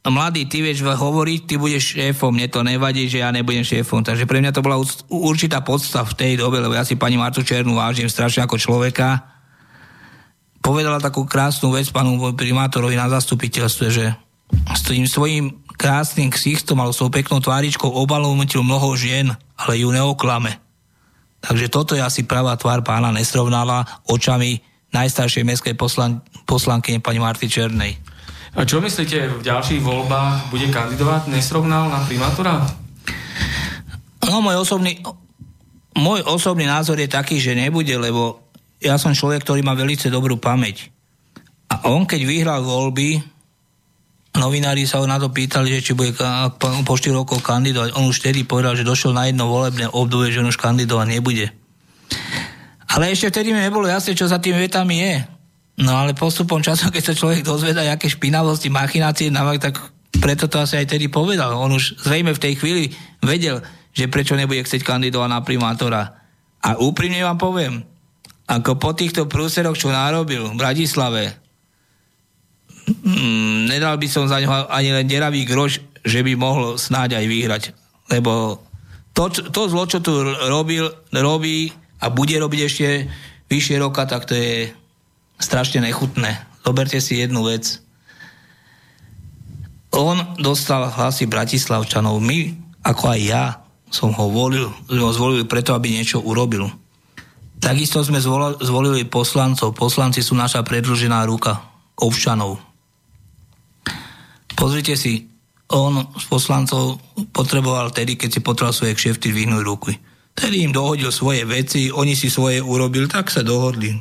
[0.06, 4.02] mladý, ty vieš hovoriť, ty budeš šéfom, mne to nevadí, že ja nebudem šéfom.
[4.02, 7.46] Takže pre mňa to bola určitá podstav v tej dobe, lebo ja si pani Martu
[7.46, 9.30] Černú vážim strašne ako človeka.
[10.62, 16.96] Povedala takú krásnu vec panu primátorovi na zastupiteľstve, že s tým svojím krásnym ksichtom alebo
[16.96, 20.58] svojou peknou tváričkou obalomotil mnoho žien, ale ju neoklame.
[21.46, 27.46] Takže toto je asi pravá tvár pána nesrovnala očami najstaršej mestskej poslan- poslanky pani Marty
[27.46, 28.00] Černej.
[28.56, 32.64] A čo myslíte, v ďalších voľbách bude kandidovať nesrovnal na primátora?
[34.26, 35.04] No, môj osobný,
[35.92, 38.48] môj osobný názor je taký, že nebude, lebo
[38.80, 40.90] ja som človek, ktorý má veľmi dobrú pamäť.
[41.68, 43.35] A on, keď vyhral voľby,
[44.40, 46.16] novinári sa ho na to pýtali, že či bude
[46.60, 47.96] po 4 rokov kandidovať.
[47.96, 51.52] On už vtedy povedal, že došiel na jedno volebné obdobie, že on už kandidovať nebude.
[52.92, 55.16] Ale ešte vtedy mi nebolo jasné, čo za tými vetami je.
[55.84, 59.80] No ale postupom času, keď sa človek dozvedá, aké špinavosti, machinácie, tak
[60.16, 61.60] preto to asi aj tedy povedal.
[61.60, 62.84] On už zrejme v tej chvíli
[63.20, 63.60] vedel,
[63.92, 66.02] že prečo nebude chcieť kandidovať na primátora.
[66.64, 67.84] A úprimne vám poviem,
[68.46, 71.45] ako po týchto prúseroch, čo narobil v Bratislave,
[72.88, 77.26] mm, nedal by som za ňo ani len deravý groš, že by mohol snáď aj
[77.26, 77.64] vyhrať.
[78.14, 78.62] Lebo
[79.16, 80.12] to, to zlo, čo tu
[80.50, 82.88] robil, robí a bude robiť ešte
[83.50, 84.70] vyššie roka, tak to je
[85.40, 86.36] strašne nechutné.
[86.66, 87.82] Zoberte si jednu vec.
[89.96, 92.20] On dostal hlasy Bratislavčanov.
[92.20, 92.52] My,
[92.84, 93.44] ako aj ja,
[93.88, 96.68] som ho volil, ho zvolili preto, aby niečo urobil.
[97.64, 98.20] Takisto sme
[98.60, 99.72] zvolili poslancov.
[99.72, 101.64] Poslanci sú naša predlžená ruka
[101.96, 102.60] občanov.
[104.56, 105.28] Pozrite si,
[105.70, 106.98] on z poslancov
[107.30, 109.94] potreboval tedy, keď si potreboval svoje kšefty vyhnúť ruky.
[110.36, 113.96] Tedy im dohodil svoje veci, oni si svoje urobili, tak sa dohodli.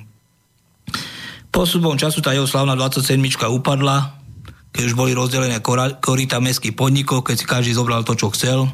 [1.55, 3.23] Postupom času tá jeho slavná 27
[3.55, 4.19] upadla,
[4.75, 5.63] keď už boli rozdelené
[6.03, 8.67] korita mestských podnikov, keď si každý zobral to, čo chcel.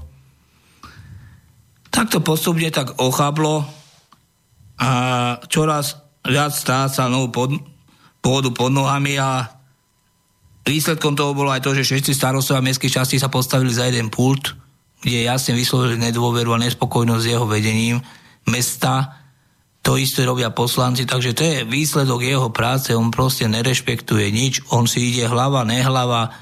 [1.93, 3.69] Tak to postupne tak ochablo
[4.81, 4.91] a
[5.53, 7.51] čoraz viac stráca novú pod,
[8.25, 9.60] pôdu pod nohami a
[10.61, 14.53] Výsledkom toho bolo aj to, že všetci starostovia mestských častí sa postavili za jeden pult,
[15.01, 17.99] kde jasne vyslovili nedôveru a nespokojnosť s jeho vedením
[18.45, 19.17] mesta.
[19.81, 24.85] To isté robia poslanci, takže to je výsledok jeho práce, on proste nerešpektuje nič, on
[24.85, 26.37] si ide hlava, nehlava.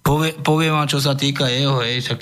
[0.00, 2.20] Povie, poviem vám, čo sa týka jeho, hej, však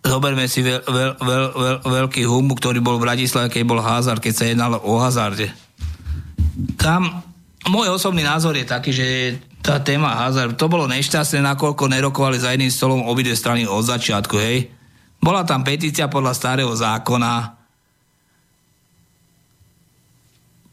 [0.00, 4.24] zoberme si veľ, veľ, veľ, veľ, veľký humu, ktorý bol v Bratislave, keď bol hazard,
[4.24, 5.52] keď sa jednalo o hazarde.
[6.80, 7.20] Tam
[7.68, 9.06] môj osobný názor je taký, že
[9.60, 14.36] tá téma hazard, to bolo nešťastné, nakoľko nerokovali za jedným stolom obidve strany od začiatku,
[14.40, 14.72] hej.
[15.20, 17.60] Bola tam petícia podľa starého zákona.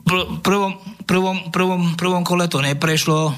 [0.08, 0.72] Pr- prvom,
[1.04, 3.36] prvom, prvom, prvom kole to neprešlo,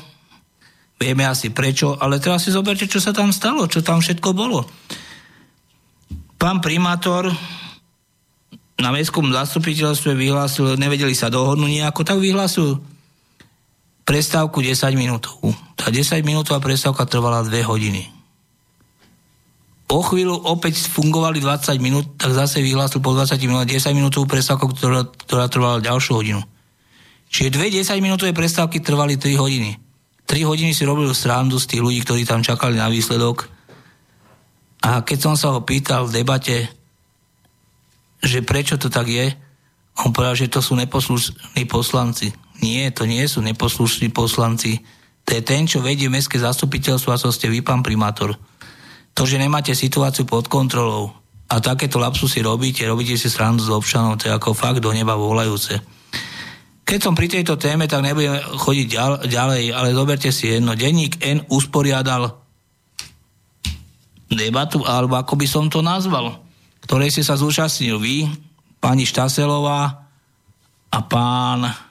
[1.02, 4.70] vieme asi prečo, ale teraz si zoberte, čo sa tam stalo, čo tam všetko bolo.
[6.38, 7.34] Pán primátor
[8.80, 12.80] na mestskom zastupiteľstve vyhlásil, nevedeli sa dohodnúť nejako, tak vyhlásil
[14.10, 15.54] prestávku 10 minútovú.
[15.78, 18.10] Tá 10 minútová prestávka trvala 2 hodiny.
[19.90, 24.74] O chvíľu opäť fungovali 20 minút, tak zase vyhlásil po 20 minút 10 minútovú prestávku,
[24.74, 26.42] ktorá, ktorá trvala ďalšiu hodinu.
[27.30, 29.78] Čiže dve 10 minútové prestávky trvali 3 hodiny.
[30.26, 33.46] 3 hodiny si robil srandu z tých ľudí, ktorí tam čakali na výsledok.
[34.90, 36.66] A keď som sa ho pýtal v debate,
[38.26, 39.30] že prečo to tak je,
[40.02, 42.49] on povedal, že to sú neposlušní poslanci.
[42.60, 44.84] Nie, to nie sú neposlušní poslanci.
[45.24, 48.36] To je ten, čo vedie mestské zastupiteľstvo a so ste vy, pán primátor.
[49.16, 51.16] To, že nemáte situáciu pod kontrolou
[51.50, 55.18] a takéto lapsusy robíte, robíte si srandu s občanov, to je ako fakt do neba
[55.18, 55.82] volajúce.
[56.86, 58.88] Keď som pri tejto téme, tak nebudem chodiť
[59.30, 60.74] ďalej, ale zoberte si jedno.
[60.74, 62.38] Denník N usporiadal
[64.30, 66.42] debatu, alebo ako by som to nazval,
[66.86, 68.30] ktorej si sa zúčastnil vy,
[68.78, 70.06] pani Štaselová
[70.90, 71.89] a pán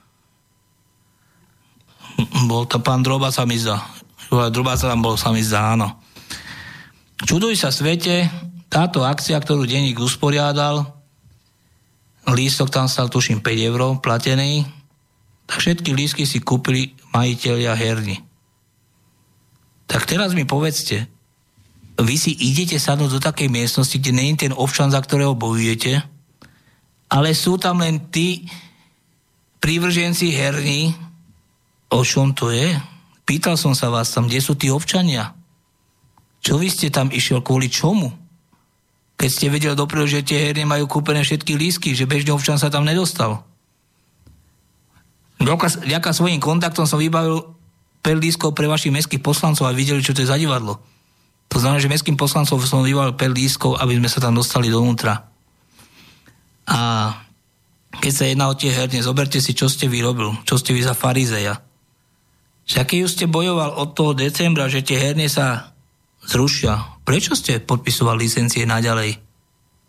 [2.50, 3.78] bol to pán Droba sa mi zdá.
[4.28, 6.02] Droba sa tam bol sa mi zdá, áno.
[7.22, 8.30] Čuduj sa svete,
[8.70, 10.86] táto akcia, ktorú denník usporiadal,
[12.28, 14.68] lístok tam stal tuším 5 eur platený,
[15.48, 18.20] tak všetky lístky si kúpili majiteľia herny.
[19.88, 21.08] Tak teraz mi povedzte,
[21.98, 26.04] vy si idete sadnúť do takej miestnosti, kde nie je ten občan, za ktorého bojujete,
[27.08, 28.44] ale sú tam len tí
[29.58, 30.92] prívrženci herní,
[31.88, 32.76] O čom to je?
[33.24, 35.32] Pýtal som sa vás tam, kde sú tí občania?
[36.44, 38.12] Čo vy ste tam išiel, kvôli čomu?
[39.18, 42.70] Keď ste vedeli dopredu, že tie herne majú kúpené všetky lísky, že bežný občan sa
[42.70, 43.42] tam nedostal.
[45.42, 47.42] Ďaká svojim kontaktom som vybavil
[48.00, 50.78] 5 lískov pre vašich mestských poslancov a videli, čo to je za divadlo.
[51.50, 55.28] To znamená, že mestským poslancom som vybavil 5 lískov, aby sme sa tam dostali dovnútra.
[56.68, 56.78] A
[57.98, 60.94] keď sa jedná o tie herne, zoberte si, čo ste vyrobil, čo ste vy za
[60.94, 61.58] farizeja.
[62.68, 65.72] Však keď ste bojoval od toho decembra, že tie herne sa
[66.28, 69.16] zrušia, prečo ste podpisovali licencie naďalej?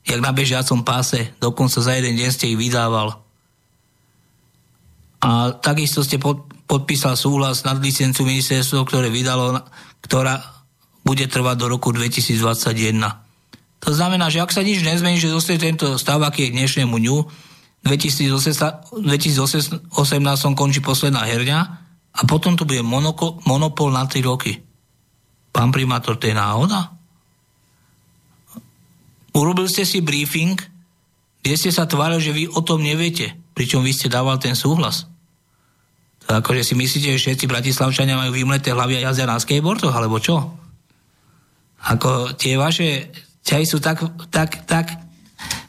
[0.08, 3.20] Jak na bežiacom páse, dokonca za jeden deň ste ich vydával.
[5.20, 9.60] A takisto ste pod, podpísal súhlas nad licenciu ministerstvo, ktoré vydalo,
[10.00, 10.40] ktorá
[11.04, 12.40] bude trvať do roku 2021.
[13.84, 17.18] To znamená, že ak sa nič nezmení, že zostane tento stav, aký je dnešnému dňu,
[17.84, 18.96] 2018
[20.56, 24.58] končí posledná herňa, a potom to bude monoko, monopol na 3 roky.
[25.54, 26.94] Pán primátor, to je náhoda?
[29.34, 30.58] Urobil ste si briefing,
[31.40, 35.08] kde ste sa tvárili, že vy o tom neviete, pričom vy ste dával ten súhlas.
[36.28, 40.22] To akože si myslíte, že všetci bratislavčania majú vymleté hlavy a jazdia na skateboardoch, alebo
[40.22, 40.54] čo?
[41.80, 43.10] Ako tie vaše
[43.42, 44.94] ťahy sú tak, tak, tak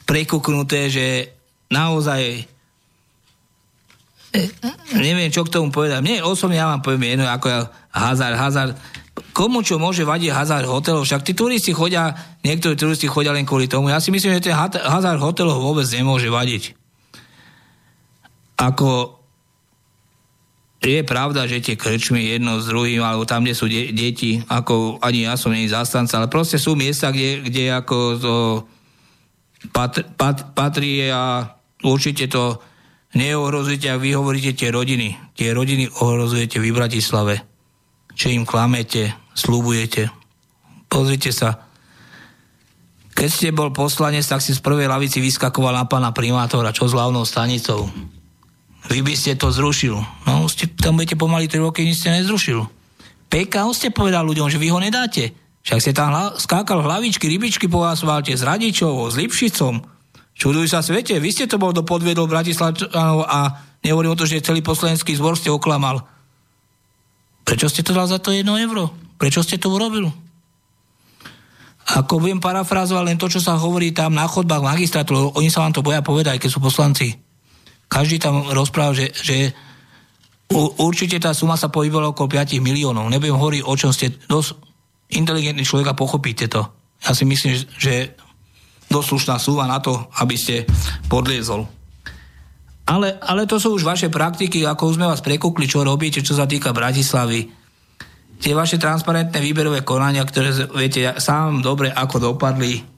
[0.03, 1.05] prekuknuté, že
[1.71, 2.45] naozaj
[4.95, 5.99] neviem, čo k tomu povedať.
[5.99, 8.73] Mne osobne ja vám poviem jedno, ako hazard, hazard.
[9.35, 11.03] Komu čo môže vadiť hazard hotelov?
[11.03, 13.91] Však tí turisti chodia, niektorí turisti chodia len kvôli tomu.
[13.91, 16.75] Ja si myslím, že ten hazard hotelov vôbec nemôže vadiť.
[18.55, 19.19] Ako
[20.81, 24.97] je pravda, že tie krčmy jedno s druhým, alebo tam, kde sú de- deti, ako
[24.97, 28.35] ani ja som nie zastanca, ale proste sú miesta, kde, kde ako to
[29.69, 31.53] pat- pat- patrí a
[31.85, 32.57] určite to
[33.15, 35.15] neohrozujete, ak vy hovoríte tie rodiny.
[35.35, 37.35] Tie rodiny ohrozujete vy v Bratislave.
[38.15, 40.11] Čo im klamete, slúbujete.
[40.91, 41.71] Pozrite sa.
[43.11, 46.95] Keď ste bol poslanec, tak si z prvej lavici vyskakoval na pána primátora, čo s
[46.95, 47.87] hlavnou stanicou.
[48.89, 49.99] Vy by ste to zrušil.
[50.25, 52.65] No, ste, tam budete pomaly 3 roky, nič ste nezrušil.
[53.31, 55.31] PKO ste povedal ľuďom, že vy ho nedáte.
[55.61, 59.85] Však ste tam hla, skákal hlavičky, rybičky po asfalte s Radičovou, s Lipšicom.
[60.41, 64.41] Čuduj sa svete, vy ste to bol do podviedol Bratislavčanov a nehovorím o to, že
[64.41, 66.01] celý poslanecký zbor ste oklamal.
[67.45, 68.89] Prečo ste to dal za to jedno euro?
[69.21, 70.09] Prečo ste to urobil?
[71.93, 75.77] Ako budem parafrázovať len to, čo sa hovorí tam na chodbách magistrátu, oni sa vám
[75.77, 77.13] to boja povedať, keď sú poslanci.
[77.85, 79.53] Každý tam rozpráva, že, že
[80.81, 83.05] určite tá suma sa pohybovala okolo 5 miliónov.
[83.13, 84.57] Nebudem hovoriť, o čom ste dosť
[85.13, 86.65] inteligentný človek a pochopíte to.
[87.05, 88.17] Ja si myslím, že
[88.91, 90.67] doslušná suma na to, aby ste
[91.07, 91.65] podliezol.
[92.91, 96.43] Ale, ale to sú už vaše praktiky, ako sme vás prekúkli, čo robíte, čo sa
[96.43, 97.47] týka Bratislavy.
[98.41, 102.91] Tie vaše transparentné výberové konania, ktoré viete sám dobre, ako dopadli,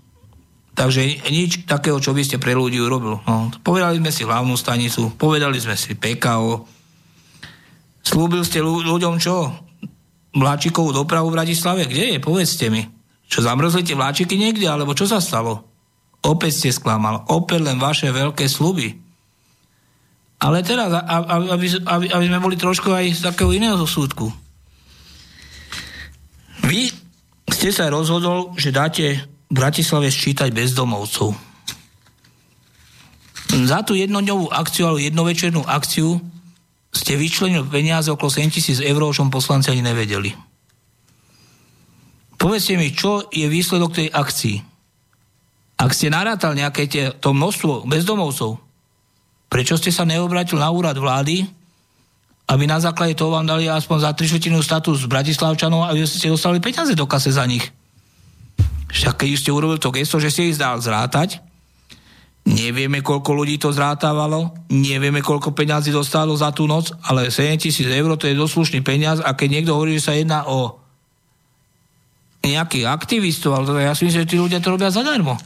[0.74, 3.22] Takže nič takého, čo by ste pre ľudí urobil.
[3.30, 6.66] No, povedali sme si hlavnú stanicu, povedali sme si PKO.
[8.02, 9.54] Slúbil ste ľuďom čo?
[10.34, 11.86] Vláčikovú dopravu v Bratislave?
[11.86, 12.18] Kde je?
[12.18, 12.82] Povedzte mi.
[13.30, 14.66] Čo zamrzli tie vláčiky niekde?
[14.66, 15.73] Alebo čo sa stalo?
[16.24, 17.28] Opäť ste sklamal.
[17.28, 18.96] Opäť len vaše veľké sluby.
[20.44, 24.28] Ale teraz, aby, aby, aby sme boli trošku aj z takého iného súdku.
[26.68, 26.92] Vy
[27.48, 31.36] ste sa rozhodol, že dáte Bratislave sčítať bezdomovcov.
[33.54, 36.20] Za tú jednodňovú akciu alebo jednovečernú akciu
[36.90, 40.34] ste vyčlenili peniaze okolo 7 tisíc eur, o čom poslanci ani nevedeli.
[42.36, 44.73] Povedzte mi, čo je výsledok tej akcii?
[45.78, 48.62] Ak ste narátal nejaké tie, to množstvo bezdomovcov,
[49.50, 51.46] prečo ste sa neobratil na úrad vlády,
[52.44, 56.92] aby na základe toho vám dali aspoň za 3 status Bratislavčanov, aby ste dostali peniaze
[56.94, 57.64] do kase za nich?
[58.94, 61.42] Však keď ste urobili to gesto, že ste ich dal zrátať,
[62.44, 67.88] nevieme, koľko ľudí to zrátavalo, nevieme, koľko peňazí dostalo za tú noc, ale 7 tisíc
[67.88, 70.78] eur to je doslušný peniaz a keď niekto hovorí, že sa jedná o
[72.44, 75.40] nejakých aktivistov, ale ja si myslím, že tí ľudia to robia zadarmo.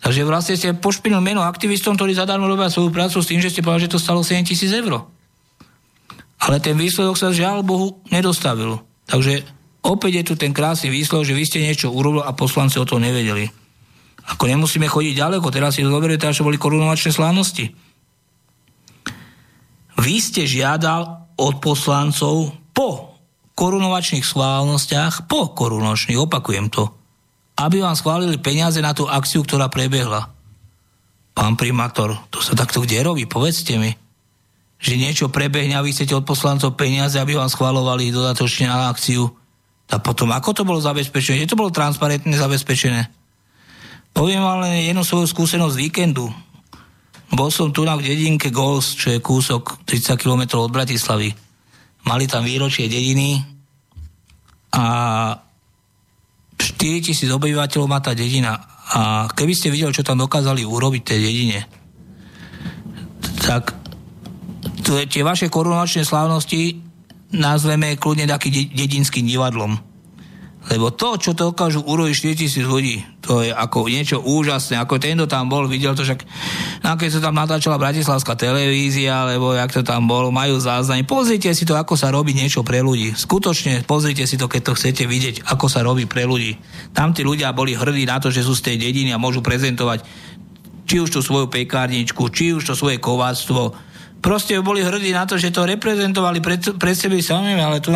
[0.00, 3.64] Takže vlastne ste pošpinil meno aktivistom, ktorí zadarmo robia svoju prácu s tým, že ste
[3.64, 5.08] povedali, že to stalo 7 tisíc eur.
[6.36, 8.84] Ale ten výsledok sa žiaľ Bohu nedostavil.
[9.08, 9.42] Takže
[9.80, 13.00] opäť je tu ten krásny výslov, že vy ste niečo urobil a poslanci o to
[13.00, 13.48] nevedeli.
[14.26, 17.72] Ako nemusíme chodiť ďaleko, teraz si zoberiete, čo boli korunovačné slávnosti.
[19.96, 23.16] Vy ste žiadal od poslancov po
[23.56, 26.92] korunovačných slávnostiach, po korunočných, opakujem to,
[27.56, 30.28] aby vám schválili peniaze na tú akciu, ktorá prebehla.
[31.36, 33.24] Pán primátor, to sa takto kde robí?
[33.28, 33.92] Povedzte mi.
[34.76, 39.32] Že niečo prebehne a vy chcete od poslancov peniaze, aby vám schvalovali dodatočne na akciu
[39.86, 41.46] a potom, ako to bolo zabezpečené?
[41.46, 43.06] Je to bolo transparentne zabezpečené?
[44.10, 46.26] Poviem vám len jednu svoju skúsenosť z víkendu.
[47.30, 51.30] Bol som tu na v dedinke Gols, čo je kúsok 30 km od Bratislavy.
[52.06, 53.42] Mali tam výročie dediny
[54.74, 54.84] a
[56.56, 58.56] 4 tisíc obyvateľov má tá dedina.
[58.92, 61.58] A keby ste videli, čo tam dokázali urobiť tej dedine,
[63.42, 63.74] tak
[64.86, 66.78] tie vaše korunovačné slávnosti
[67.34, 69.74] nazveme kľudne taký dedinským divadlom.
[70.66, 74.78] Lebo to, čo to dokážu urobiť 4 tisíc ľudí, to je ako niečo úžasné.
[74.78, 76.22] Ako tento tam bol, videl to však,
[76.86, 81.02] no keď sa tam natáčala Bratislavská televízia, alebo jak to tam bolo, majú záznam.
[81.02, 83.18] Pozrite si to, ako sa robí niečo pre ľudí.
[83.18, 86.54] Skutočne, pozrite si to, keď to chcete vidieť, ako sa robí pre ľudí.
[86.94, 90.06] Tam tí ľudia boli hrdí na to, že sú z tej dediny a môžu prezentovať
[90.86, 93.74] či už tú svoju pekárničku, či už to svoje kováctvo,
[94.22, 97.90] proste boli hrdí na to, že to reprezentovali pred, pred sebi samými, ale tu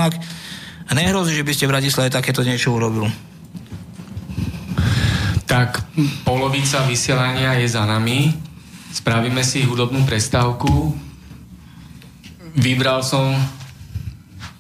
[0.91, 3.07] nehrozí, že by ste v Bratislave takéto niečo urobil.
[5.51, 5.83] Tak
[6.23, 8.31] polovica vysielania je za nami.
[8.95, 10.95] Spravíme si hudobnú prestávku.
[12.55, 13.35] Vybral som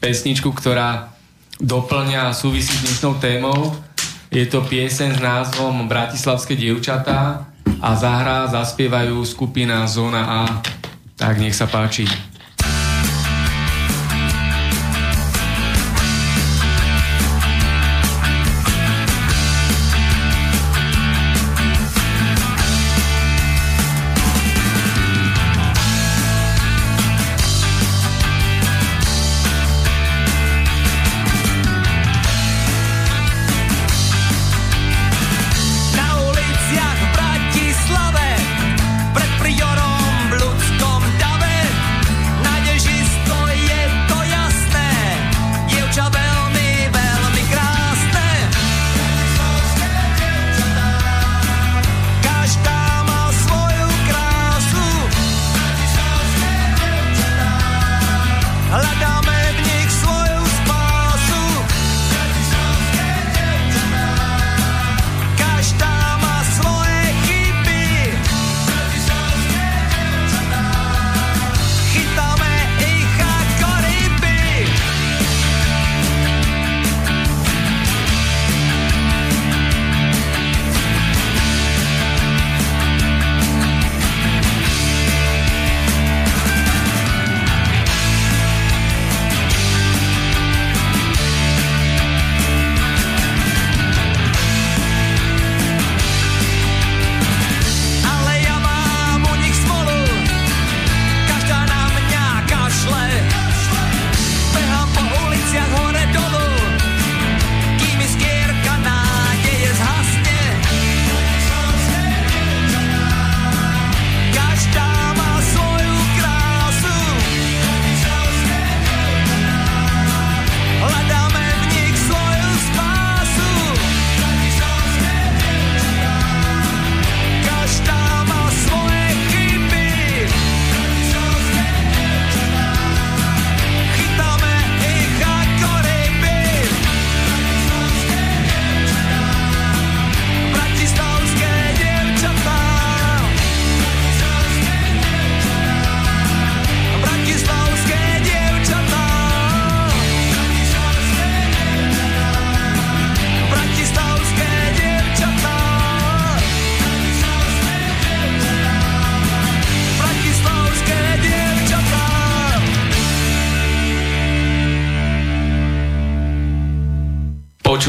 [0.02, 1.14] pesničku, ktorá
[1.62, 3.70] doplňa a súvisí s dnešnou témou.
[4.34, 7.46] Je to pieseň s názvom Bratislavské dievčatá
[7.78, 10.42] a zahrá, zaspievajú skupina Zóna A.
[11.14, 12.29] Tak nech sa páči.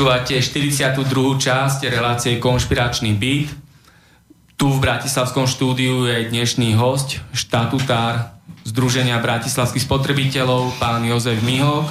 [0.01, 1.05] Počúvate 42.
[1.37, 3.53] časť relácie Konšpiračný byt.
[4.57, 8.33] Tu v Bratislavskom štúdiu je dnešný host, štatutár
[8.65, 11.85] Združenia bratislavských spotrebiteľov, pán Jozef Mihok.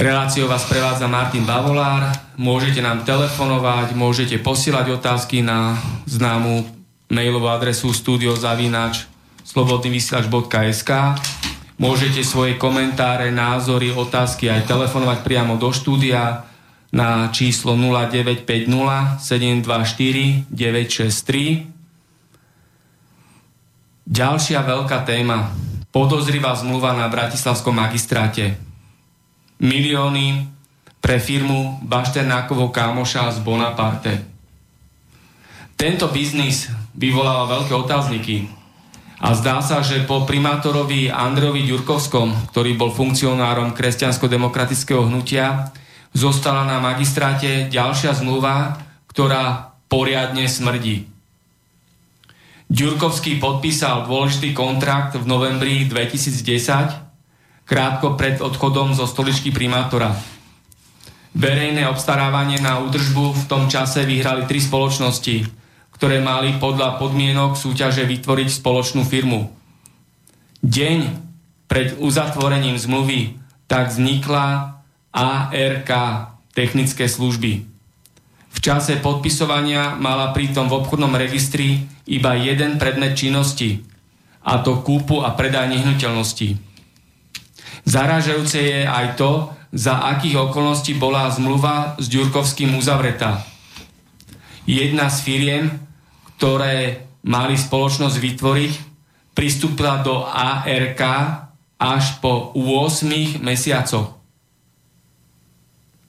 [0.00, 2.08] Reláciou vás prevádza Martin Bavolár.
[2.40, 5.76] Môžete nám telefonovať, môžete posielať otázky na
[6.08, 6.64] známu
[7.12, 9.04] mailovú adresu studiozavinač
[9.44, 10.88] slobodnyvysielač.sk
[11.80, 16.44] Môžete svoje komentáre, názory, otázky aj telefonovať priamo do štúdia
[16.92, 21.64] na číslo 0950 724 963.
[24.04, 25.56] Ďalšia veľká téma.
[25.88, 28.60] Podozrivá zmluva na Bratislavskom magistráte.
[29.64, 30.52] Milióny
[31.00, 34.20] pre firmu Bašternákovho kámoša z Bonaparte.
[35.80, 38.59] Tento biznis vyvolal veľké otázniky
[39.20, 45.76] a zdá sa, že po primátorovi Andrejovi Ďurkovskom, ktorý bol funkcionárom kresťansko-demokratického hnutia,
[46.16, 48.80] zostala na magistráte ďalšia zmluva,
[49.12, 51.04] ktorá poriadne smrdí.
[52.72, 60.16] Ďurkovský podpísal dôležitý kontrakt v novembri 2010, krátko pred odchodom zo stoličky primátora.
[61.36, 65.36] Verejné obstarávanie na údržbu v tom čase vyhrali tri spoločnosti–
[66.00, 69.52] ktoré mali podľa podmienok súťaže vytvoriť spoločnú firmu.
[70.64, 70.98] Deň
[71.68, 73.36] pred uzatvorením zmluvy
[73.68, 74.80] tak vznikla
[75.12, 75.90] ARK,
[76.56, 77.68] technické služby.
[78.48, 83.84] V čase podpisovania mala pritom v obchodnom registri iba jeden predmet činnosti,
[84.40, 86.56] a to kúpu a predaj nehnuteľností.
[87.84, 93.44] Zarážajúce je aj to, za akých okolností bola zmluva s Ďurkovským uzavretá.
[94.64, 95.89] Jedna z firiem
[96.40, 98.72] ktoré mali spoločnosť vytvoriť,
[99.36, 101.00] pristúpila do ARK
[101.76, 104.16] až po 8 mesiacoch.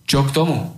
[0.07, 0.71] Čo k tomu?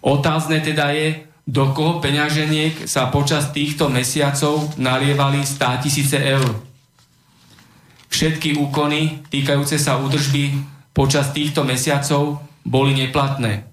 [0.00, 6.56] Otázne teda je, do koho peňaženiek sa počas týchto mesiacov nalievali 100 tisíce eur.
[8.08, 10.56] Všetky úkony týkajúce sa údržby
[10.96, 13.68] počas týchto mesiacov boli neplatné,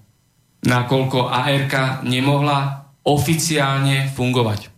[0.68, 4.68] nakoľko ARK nemohla oficiálne fungovať.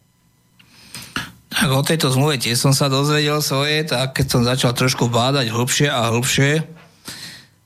[1.53, 5.53] Tak o tejto zmluve tiež som sa dozvedel svoje, tak keď som začal trošku bádať
[5.53, 6.64] hlbšie a hlbšie,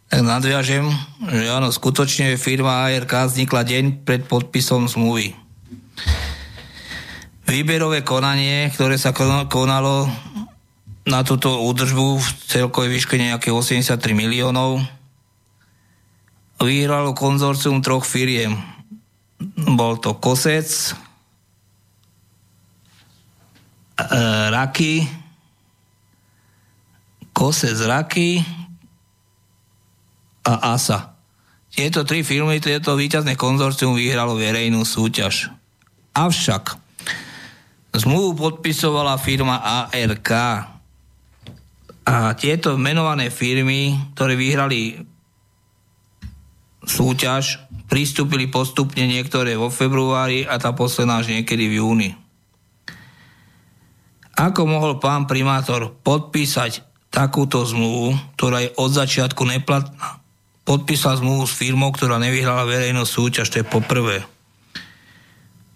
[0.07, 0.87] tak nadviažem,
[1.27, 5.35] že áno, skutočne firma ARK vznikla deň pred podpisom zmluvy.
[7.47, 9.15] Výberové konanie, ktoré sa
[9.47, 10.11] konalo
[11.07, 14.83] na túto údržbu v celkovej výške nejaké 83 miliónov,
[16.59, 18.76] vyhralo konzorcium troch firiem.
[19.76, 20.97] Bol to Kosec,
[23.97, 25.05] e, Raky,
[27.37, 28.41] Kosec Raky
[30.47, 31.12] a ASA.
[31.76, 35.53] Tieto tri firmy, tieto víťazné konzorcium vyhralo verejnú súťaž.
[36.16, 36.80] Avšak
[37.93, 40.30] zmluvu podpisovala firma ARK
[42.07, 44.97] a tieto menované firmy, ktoré vyhrali
[46.87, 47.61] súťaž,
[47.91, 52.11] pristúpili postupne niektoré vo februári a tá posledná až niekedy v júni.
[54.37, 60.22] Ako mohol pán primátor podpísať takúto zmluvu, ktorá je od začiatku neplatná?
[60.66, 64.26] Podpísal zmluvu s firmou, ktorá nevyhrala verejnú súťaž, to je po prvé.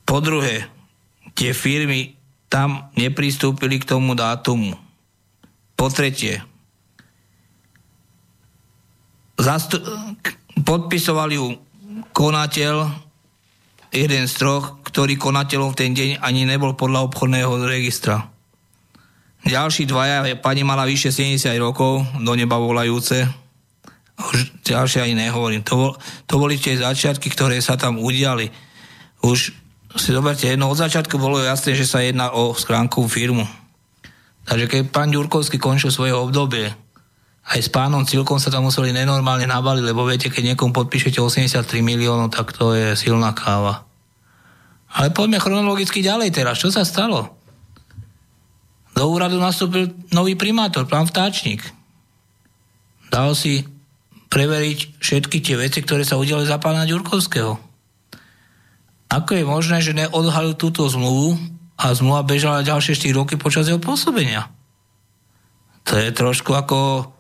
[0.04, 0.66] Po druhé,
[1.38, 2.18] tie firmy
[2.50, 4.74] tam nepristúpili k tomu dátumu.
[5.78, 6.42] Po tretie,
[9.38, 9.80] zastu-
[10.62, 11.46] podpisoval ju
[12.11, 12.90] konateľ,
[13.90, 18.30] jeden z troch, ktorý konateľom v ten deň ani nebol podľa obchodného registra.
[19.40, 23.24] Ďalší dvaja, pani mala vyše 70 rokov, do neba volajúce.
[24.20, 25.64] Už ďalšie ani nehovorím.
[25.64, 25.90] To, bol,
[26.28, 28.52] to boli tie začiatky, ktoré sa tam udiali.
[29.24, 29.56] Už
[29.96, 33.48] si zoberte, jedno od začiatku bolo jasné, že sa jedná o skránkovú firmu.
[34.44, 36.70] Takže keď pán Ďurkovský končil svoje obdobie,
[37.51, 41.66] aj s pánom Cilkom sa tam museli nenormálne nabaliť, lebo viete, keď niekomu podpíšete 83
[41.82, 43.82] miliónov, tak to je silná káva.
[44.94, 46.62] Ale poďme chronologicky ďalej teraz.
[46.62, 47.34] Čo sa stalo?
[48.94, 51.62] Do úradu nastúpil nový primátor, pán Vtáčnik.
[53.11, 53.66] Dal si
[54.30, 57.59] preveriť všetky tie veci, ktoré sa udiali za pána Ďurkovského.
[59.11, 61.34] Ako je možné, že neodhalil túto zmluvu
[61.74, 64.46] a zmluva bežala ďalšie 4 roky počas jeho pôsobenia?
[65.90, 67.11] To je trošku ako...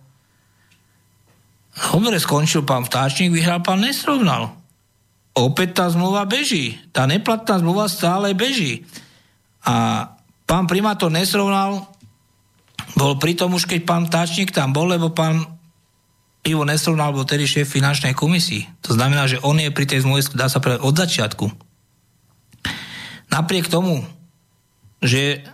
[1.74, 4.56] Dobre, skončil pán Vtáčnik, vyhral pán Nesrovnal.
[5.34, 6.76] Opäť tá zmluva beží.
[6.90, 8.82] Tá neplatná zmluva stále beží.
[9.62, 10.06] A
[10.50, 11.86] Pán primátor nesrovnal,
[12.98, 15.46] bol pri tom už, keď pán Táčnik tam bol, lebo pán
[16.42, 18.66] Ivo nesrovnal bol tedy šéf finančnej komisii.
[18.82, 21.46] To znamená, že on je pri tej zmluve, dá sa povedať, od začiatku.
[23.30, 24.02] Napriek tomu,
[24.98, 25.46] že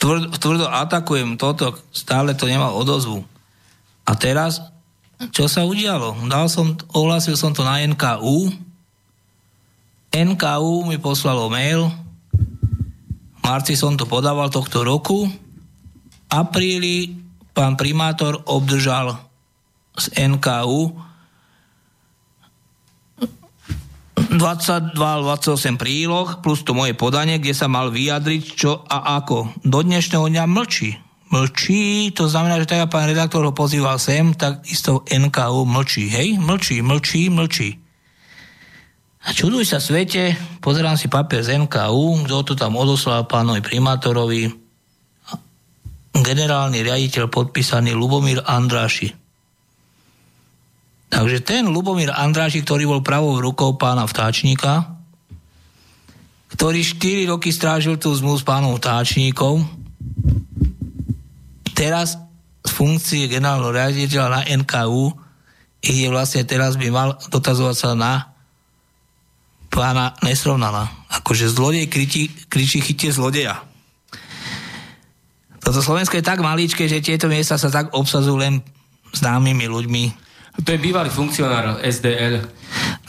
[0.00, 3.20] tvrdo, tvrdo atakujem toto, stále to nemal odozvu.
[4.08, 4.64] A teraz,
[5.16, 6.28] čo sa udialo?
[6.28, 8.52] Dal som, ohlasil som to na NKU.
[10.12, 11.88] NKU mi poslalo mail,
[13.44, 15.28] marci som to podával tohto roku.
[16.26, 17.16] apríli
[17.56, 19.16] pán primátor obdržal
[19.96, 21.06] z NKU
[24.36, 29.64] 22-28 príloh plus to moje podanie, kde sa mal vyjadriť čo a ako.
[29.64, 31.05] Do dnešného dňa mlčí.
[31.26, 36.06] Mlčí, to znamená, že tak pán redaktor ho pozýval sem, tak isto NKU mlčí.
[36.06, 36.38] Hej?
[36.38, 37.70] Mlčí, mlčí, mlčí.
[39.26, 44.46] A čuduj sa svete, pozerám si papier z NKU, kto to tam odoslal pánovi primátorovi,
[46.14, 49.10] generálny riaditeľ podpísaný Lubomír Andráši.
[51.10, 54.94] Takže ten Lubomír Andráši, ktorý bol pravou rukou pána Vtáčníka,
[56.54, 59.85] ktorý 4 roky strážil tú zmluvu s pánom Vtáčníkom,
[61.76, 62.16] teraz
[62.64, 65.12] z funkcie generálneho riaditeľa na NKU
[65.84, 68.12] ide vlastne teraz by mal dotazovať sa na
[69.70, 70.88] pána nesrovnala.
[71.20, 73.60] Akože zlodej kričí, kričí chytie zlodeja.
[75.60, 78.62] Toto Slovensko je tak maličké, že tieto miesta sa tak obsazujú len
[79.12, 80.04] známymi ľuďmi.
[80.64, 82.40] To je bývalý funkcionár SDL.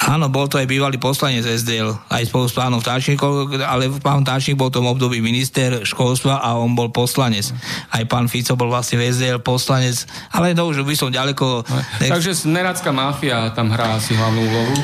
[0.08, 4.56] Áno, bol to aj bývalý poslanec SDL, aj spolu s pánom Táčnikom, ale pán Táčnik
[4.56, 7.52] bol v tom období minister školstva a on bol poslanec.
[7.92, 11.68] Aj pán Fico bol vlastne v SDL poslanec, ale to už by som ďaleko...
[12.00, 12.12] Nech...
[12.16, 14.76] Takže smeracká mafia tam hrá asi hlavnú úlohu.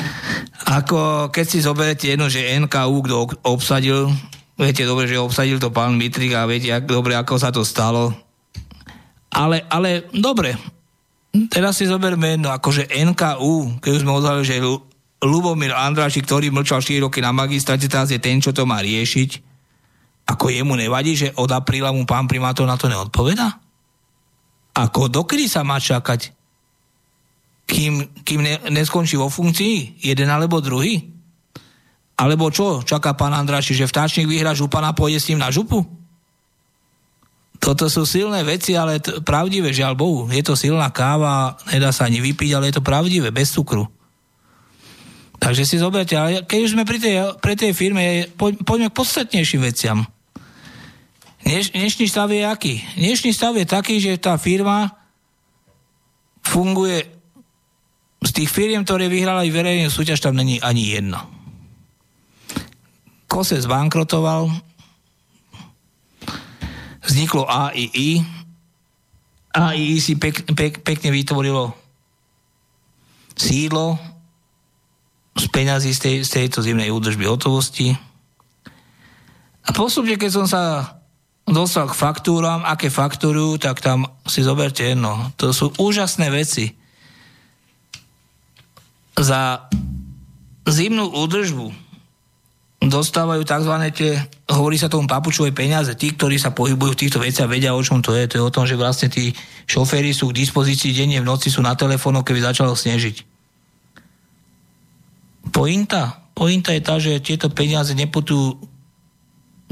[0.68, 3.16] Ako keď si zoberete jedno, že NKU, kto
[3.48, 4.12] obsadil
[4.54, 8.14] Viete dobre, že obsadil to pán Mitrik a viete ak, dobre, ako sa to stalo.
[9.34, 10.54] Ale, ale dobre,
[11.50, 14.62] teraz si zoberme jedno, akože NKU, keď už sme odhalili, že
[15.24, 19.40] Lubomír Andráši, ktorý mlčal 4 roky na magistráte, teraz je ten, čo to má riešiť.
[20.28, 23.60] Ako jemu nevadí, že od apríla mu pán primátor na to neodpoveda?
[24.76, 26.32] Ako dokedy sa má čakať?
[27.64, 30.04] Kým, kým ne, neskončí vo funkcii?
[30.04, 31.00] Jeden alebo druhý?
[32.14, 35.82] Alebo čo, čaká pán Andráši, že vtáčnik vyhra župana a pôjde s ním na župu?
[37.58, 40.28] Toto sú silné veci, ale t- pravdivé, žiaľ Bohu.
[40.28, 43.88] Je to silná káva, nedá sa ani vypiť, ale je to pravdivé, bez cukru.
[45.38, 48.98] Takže si zoberte, ale keď už sme pri tej, pri tej firme, poď, poďme k
[48.98, 49.98] podstatnejším veciam.
[51.44, 52.80] Dneš, dnešný stav je aký?
[52.96, 54.96] Dnešný stav je taký, že tá firma
[56.40, 57.04] funguje
[58.24, 61.28] z tých firiem, ktoré vyhrala aj verejnú súťaž, tam není ani jedna.
[63.28, 64.48] Kose zbankrotoval,
[67.04, 68.24] vzniklo AII,
[69.52, 71.76] AII si pek, pek, pekne vytvorilo
[73.36, 74.13] sídlo
[75.34, 77.98] z peňazí z, tej, z tejto zimnej údržby hotovosti.
[79.64, 80.94] A postupne, keď som sa
[81.44, 85.34] dostal k faktúram, aké faktúru, tak tam si zoberte jedno.
[85.36, 86.72] To sú úžasné veci.
[89.14, 89.68] Za
[90.64, 91.84] zimnú údržbu
[92.84, 93.74] dostávajú tzv.
[93.96, 94.12] tie,
[94.52, 95.96] hovorí sa tomu papučové peniaze.
[95.96, 98.28] Tí, ktorí sa pohybujú v týchto veciach, vedia, o čom to je.
[98.28, 99.32] To je o tom, že vlastne tí
[99.64, 103.33] šoféry sú k dispozícii denne v noci, sú na telefónu, keby začalo snežiť.
[105.54, 106.26] Pointa?
[106.34, 108.58] Pointa je tá, že tieto peniaze neputujú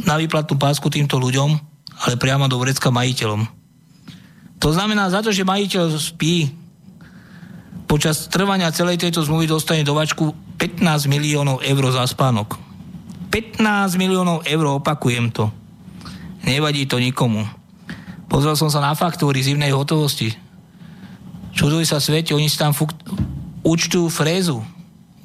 [0.06, 1.50] na výplatnú pásku týmto ľuďom,
[2.06, 3.44] ale priamo do vrecka majiteľom.
[4.62, 6.54] To znamená, za to, že majiteľ spí,
[7.90, 12.72] počas trvania celej tejto zmluvy dostane do vačku 15 miliónov eur za spánok
[13.32, 15.48] 15 miliónov eur, opakujem to.
[16.44, 17.48] Nevadí to nikomu.
[18.28, 20.36] Pozrel som sa na faktúry zimnej hotovosti.
[21.56, 22.92] Čuduj sa svete, oni si tam fuk-
[23.64, 24.60] účtujú frézu.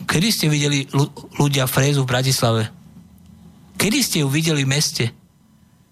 [0.07, 0.87] Kedy ste videli
[1.35, 2.63] ľudia frézu v Bratislave?
[3.75, 5.05] Kedy ste ju videli v meste?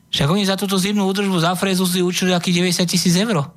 [0.09, 3.51] Však oni za túto zimnú údržbu za frézu si účtujú aký 90 tisíc eur.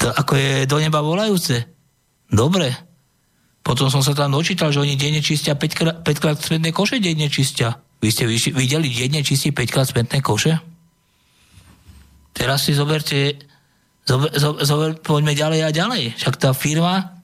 [0.00, 1.66] To ako je do neba volajúce.
[2.30, 2.70] Dobre,
[3.60, 7.02] potom som sa tam dočítal, že oni denne čistia 5 krát, 5 krát smetné koše
[7.02, 7.76] denne čistia.
[8.00, 10.56] Vy ste videli denne čistiť 5 krát smetné koše?
[12.32, 13.36] Teraz si zoberte,
[14.08, 14.32] zober,
[14.64, 16.16] zober, poďme ďalej a ďalej.
[16.16, 17.19] Však tá firma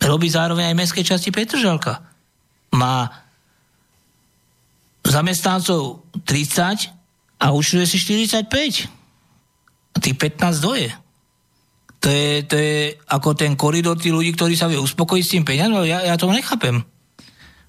[0.00, 2.00] robí zároveň aj mestskej časti Petržalka.
[2.72, 3.10] Má
[5.04, 6.92] zamestnancov 30
[7.40, 8.88] a účtuje si 45.
[9.90, 10.88] A tých 15 doje
[12.00, 15.44] to je, to je ako ten koridor tých ľudí, ktorí sa vie uspokojiť s tým
[15.44, 16.80] peniazom, ja, ja to nechápem.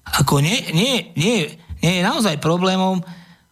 [0.08, 1.52] Ako nie, nie, nie,
[1.84, 3.04] nie je naozaj problémom,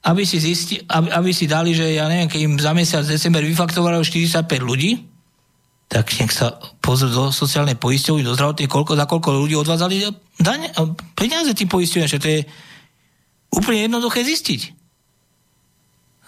[0.09, 3.45] aby si, zisti, aby, aby si dali, že ja neviem, keď im za mesiac december
[3.45, 5.05] vyfaktovalo 45 ľudí,
[5.91, 9.95] tak nech sa pozrú do sociálnej poisťovny, do zdravotnej, koľko, za koľko ľudí odvádzali
[10.39, 10.71] dane,
[11.19, 12.41] peniaze tí poisťovne, že to je
[13.51, 14.61] úplne jednoduché zistiť.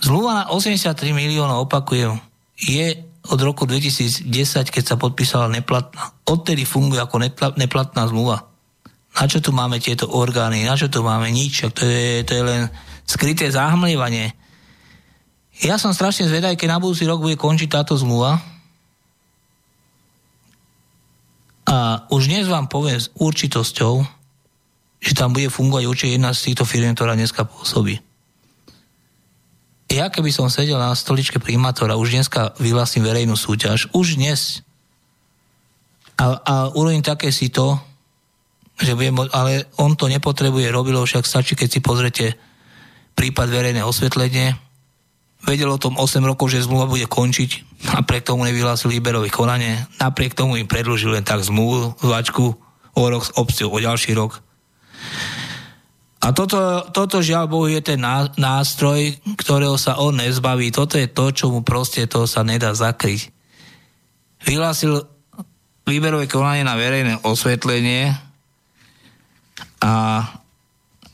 [0.03, 2.19] Zmluva na 83 miliónov, opakujem,
[2.59, 4.27] je od roku 2010,
[4.67, 6.11] keď sa podpísala neplatná.
[6.27, 7.23] Odtedy funguje ako
[7.55, 8.51] neplatná zmluva.
[9.15, 10.67] Na čo tu máme tieto orgány?
[10.67, 11.63] Na čo tu máme nič?
[11.71, 12.63] To je, to je len
[13.07, 14.35] skryté zahmlievanie.
[15.63, 18.43] Ja som strašne zvedavý, keď na budúci rok bude končiť táto zmluva.
[21.73, 24.05] A už dnes vám poviem s určitosťou,
[25.01, 27.97] že tam bude fungovať určite jedna z týchto firm, ktorá dneska pôsobí.
[29.89, 34.61] Ja keby som sedel na stoličke primátora, už dneska vyhlasím verejnú súťaž, už dnes.
[36.21, 37.81] A, a urobím také si to,
[38.77, 42.27] že viem, ale on to nepotrebuje, robilo však stačí, keď si pozrete
[43.17, 44.57] prípad verejné osvetlenie,
[45.43, 50.39] vedel o tom 8 rokov, že zmluva bude končiť, napriek tomu nevyhlásil výberové konanie, napriek
[50.39, 51.99] tomu im predlžil len tak zmluvu,
[52.93, 54.39] o rok s opciou o ďalší rok.
[56.23, 57.99] A toto, toto žiaľ Bohu je ten
[58.39, 60.71] nástroj, ktorého sa on nezbaví.
[60.71, 63.35] Toto je to, čo mu proste to sa nedá zakryť.
[64.47, 65.03] Vyhlásil
[65.83, 68.15] výberové konanie na verejné osvetlenie
[69.83, 69.93] a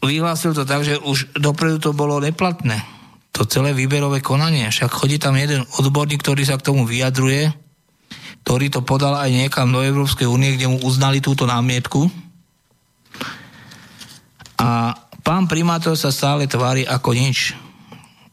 [0.05, 2.98] vyhlásil to tak, že už dopredu to bolo neplatné.
[3.39, 4.67] To celé výberové konanie.
[4.67, 7.55] Však chodí tam jeden odborník, ktorý sa k tomu vyjadruje,
[8.43, 12.11] ktorý to podal aj niekam do Európskej únie, kde mu uznali túto námietku
[14.59, 14.91] a
[15.23, 17.55] pán primátor sa stále tvári ako nič.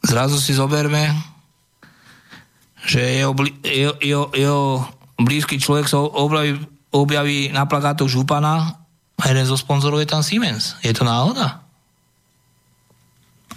[0.01, 1.13] Zrazu si zoberme,
[2.85, 4.61] že jeho, jeho, jeho, jeho
[5.21, 6.57] blízky človek sa objaví,
[6.89, 8.81] objaví na plakátoch župana
[9.21, 10.77] a jeden zo sponzorov je tam Siemens.
[10.81, 11.61] Je to náhoda?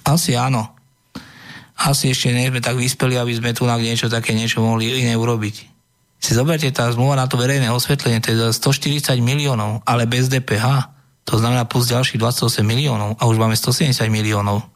[0.05, 0.78] Asi áno.
[1.79, 5.14] Asi ešte nie sme tak vyspeli, aby sme tu na niečo také niečo mohli iné
[5.14, 5.79] urobiť.
[6.18, 10.26] Si zoberte, tá zmluva na to verejné osvetlenie, to je za 140 miliónov, ale bez
[10.26, 10.91] DPH.
[11.31, 14.66] To znamená plus ďalších 28 miliónov a už máme 170 miliónov.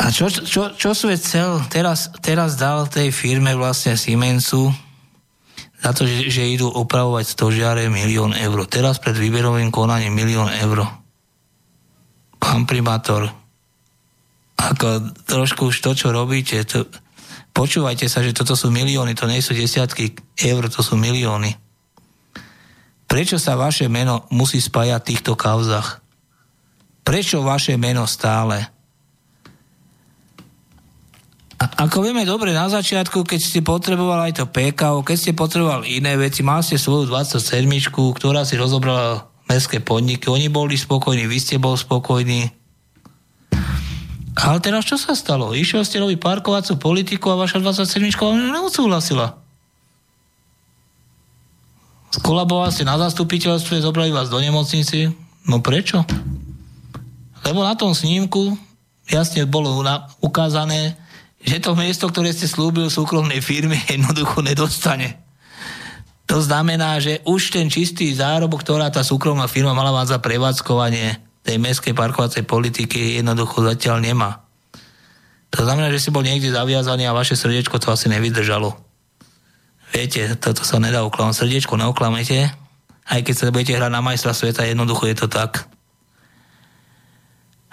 [0.00, 4.72] A čo, čo, čo svet cel teraz, teraz dal tej firme vlastne Siemensu
[5.80, 8.64] za to, že, že idú opravovať stožiare milión eur.
[8.64, 10.88] Teraz pred výberovým konaním milión eur.
[12.40, 13.28] Pán primátor,
[14.60, 16.84] ako trošku už to, čo robíte, to,
[17.56, 21.56] počúvajte sa, že toto sú milióny, to nie sú desiatky eur, to sú milióny.
[23.10, 25.98] Prečo sa vaše meno musí spájať v týchto kauzach?
[27.02, 28.70] Prečo vaše meno stále?
[31.60, 35.98] A, ako vieme dobre, na začiatku, keď ste potrebovali aj to PKO, keď ste potrebovali
[35.98, 41.38] iné veci, mal ste svoju 27, ktorá si rozobrala mestské podniky, oni boli spokojní, vy
[41.42, 42.59] ste bol spokojní.
[44.40, 45.52] Ale teraz čo sa stalo?
[45.52, 49.36] Išiel ste robiť parkovacú politiku a vaša 27 vám neodsúhlasila.
[52.10, 55.12] Skolaboval ste na zastupiteľstve, zobrali vás do nemocnici.
[55.44, 56.02] No prečo?
[57.44, 58.56] Lebo na tom snímku
[59.06, 59.84] jasne bolo
[60.24, 60.96] ukázané,
[61.40, 65.20] že to miesto, ktoré ste slúbil súkromnej firme, jednoducho nedostane.
[66.28, 71.29] To znamená, že už ten čistý zárobok, ktorá tá súkromná firma mala mať za prevádzkovanie
[71.44, 74.44] tej mestskej parkovacej politiky, jednoducho zatiaľ nemá.
[75.50, 78.76] To znamená, že si bol niekde zaviazaný a vaše srdiečko to asi nevydržalo.
[79.90, 81.42] Viete, toto sa nedá uklamať.
[81.42, 82.46] Srdiečko neoklamete,
[83.10, 85.66] aj keď sa budete hrať na majstra sveta, jednoducho je to tak.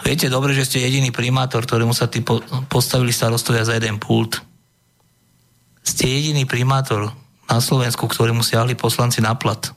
[0.01, 2.25] Viete dobre, že ste jediný primátor, ktorému sa tí
[2.69, 4.41] postavili starostovia za jeden pult.
[5.85, 7.13] Ste jediný primátor
[7.45, 9.69] na Slovensku, ktorému siahli poslanci na plat.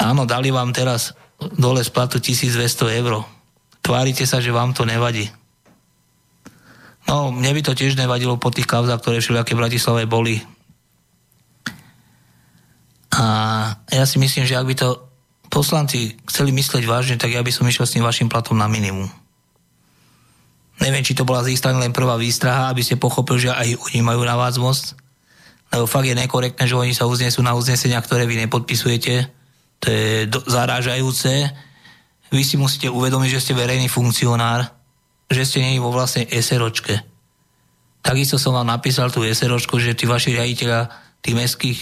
[0.00, 1.12] Áno, dali vám teraz
[1.56, 3.24] dole splatu 1200 eur.
[3.80, 5.32] Tvárite sa, že vám to nevadí.
[7.08, 10.38] No, mne by to tiež nevadilo po tých kauzách, ktoré všelijaké v Bratislave boli.
[13.10, 13.26] A
[13.90, 14.88] ja si myslím, že ak by to
[15.50, 19.10] poslanci chceli mysleť vážne, tak ja by som išiel s tým vašim platom na minimum.
[20.80, 23.90] Neviem, či to bola z ich strany len prvá výstraha, aby ste pochopili, že aj
[23.90, 24.78] oni majú na vás moc.
[25.74, 29.28] Lebo fakt je nekorektné, že oni sa uznesú na uznesenia, ktoré vy nepodpisujete.
[29.80, 31.48] To je do, zarážajúce.
[32.30, 34.68] Vy si musíte uvedomiť, že ste verejný funkcionár,
[35.26, 37.00] že ste není vo vlastnej SROčke.
[38.00, 40.88] Takisto som vám napísal tú SROčku, že tí vaši riaditeľa
[41.20, 41.78] tých mestských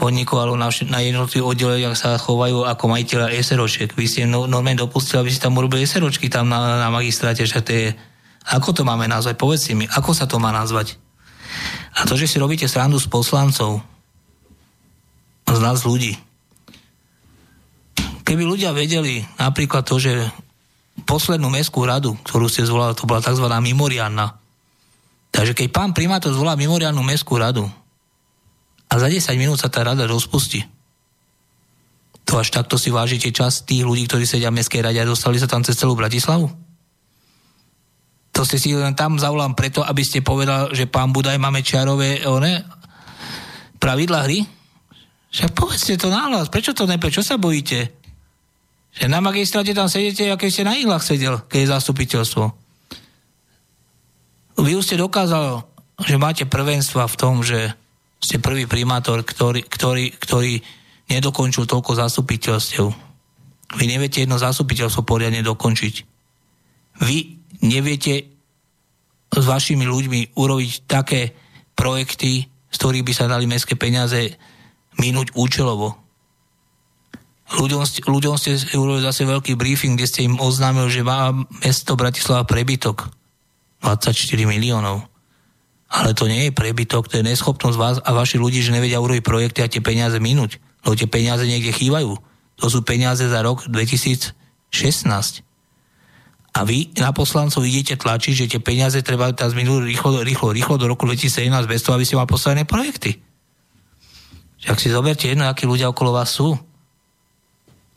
[0.00, 3.92] podnikov alebo na, na jednotlivých oddeleniach sa chovajú ako majiteľa SROčiek.
[3.92, 7.60] Vy ste no, normálne dopustili, aby ste tam urobili SROčky tam na, na magistráte, že
[7.60, 7.88] to je...
[8.56, 9.36] Ako to máme nazvať?
[9.36, 10.96] Povedzte mi, ako sa to má nazvať?
[12.00, 13.84] A to, že si robíte srandu s poslancov,
[15.44, 16.16] z nás ľudí.
[18.30, 20.14] Keby ľudia vedeli napríklad to, že
[21.02, 23.42] poslednú mestskú radu, ktorú ste zvolali, to bola tzv.
[23.42, 24.38] mimoriánna.
[25.34, 27.66] Takže keď pán primátor zvolá mimoriánnu mestskú radu,
[28.90, 30.66] a za 10 minút sa tá rada rozpustí.
[32.26, 35.38] To až takto si vážite čas tých ľudí, ktorí sedia v Mestskej rade a dostali
[35.38, 36.46] sa tam cez celú Bratislavu?
[38.34, 42.22] To ste si len tam zavolám preto, aby ste povedal, že pán Budaj máme čiarové
[42.26, 42.62] one,
[43.78, 44.46] pravidla hry?
[45.30, 47.99] Však povedzte to náhlas, prečo to nepe, čo sa bojíte?
[48.90, 52.44] Že na magistráte tam sedíte, aké ste na ihlách sedel, keď je zastupiteľstvo.
[54.60, 55.62] Vy už ste dokázal,
[56.04, 57.72] že máte prvenstva v tom, že
[58.20, 60.60] ste prvý primátor, ktorý, ktorý, ktorý
[61.08, 62.86] nedokončil toľko zastupiteľstiev.
[63.80, 65.94] Vy neviete jedno zastupiteľstvo poriadne dokončiť.
[67.00, 67.18] Vy
[67.64, 68.28] neviete
[69.30, 71.32] s vašimi ľuďmi urobiť také
[71.78, 74.36] projekty, z ktorých by sa dali mestské peniaze
[74.98, 75.96] minúť účelovo.
[77.50, 81.34] Ľuďom, ľuďom ste urobili zase veľký briefing, kde ste im oznámil, že má
[81.66, 83.10] mesto Bratislava prebytok
[83.82, 85.02] 24 miliónov.
[85.90, 89.26] Ale to nie je prebytok, to je neschopnosť vás a vaši ľudí, že nevedia urobiť
[89.26, 90.62] projekty a tie peniaze minúť.
[90.86, 92.14] Lebo tie peniaze niekde chýbajú.
[92.62, 94.30] To sú peniaze za rok 2016.
[96.50, 100.74] A vy na poslancov idete tlačiť, že tie peniaze treba teraz minúť rýchlo, rýchlo, rýchlo
[100.78, 103.18] do roku 2017 bez toho, aby ste mali postavené projekty.
[104.70, 106.54] Ak si zoberte jedno, akí ľudia okolo vás sú.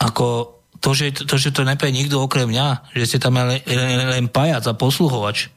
[0.04, 4.04] Ako to, že to, že to nepie nikto okrem mňa, že ste tam len, len,
[4.04, 5.48] len pajac a posluhovač,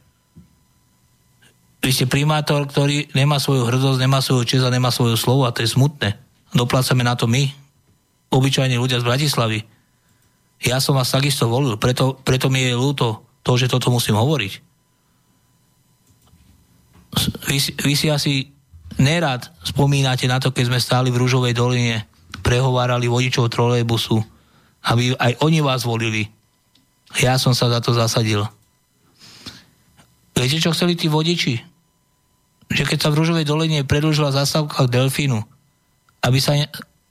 [1.87, 5.55] vy ste primátor, ktorý nemá svoju hrdosť, nemá svoju čest a nemá svoju slovo a
[5.55, 6.19] to je smutné.
[6.51, 7.47] Doplácame na to my,
[8.35, 9.63] obyčajní ľudia z Bratislavy.
[10.67, 14.53] Ja som vás takisto volil, preto, preto mi je ľúto to, že toto musím hovoriť.
[17.47, 18.51] Vy, vy si asi
[18.99, 22.03] nerad spomínate na to, keď sme stáli v Rúžovej doline,
[22.43, 24.36] prehovárali vodičov trolejbusu,
[24.87, 26.31] aby aj oni vás volili.
[27.19, 28.47] Ja som sa za to zasadil.
[30.37, 31.59] Viete, čo chceli tí vodiči?
[32.71, 35.43] Že keď sa v Rúžovej dolenie predlžila zastávka Delfínu,
[36.23, 36.55] aby sa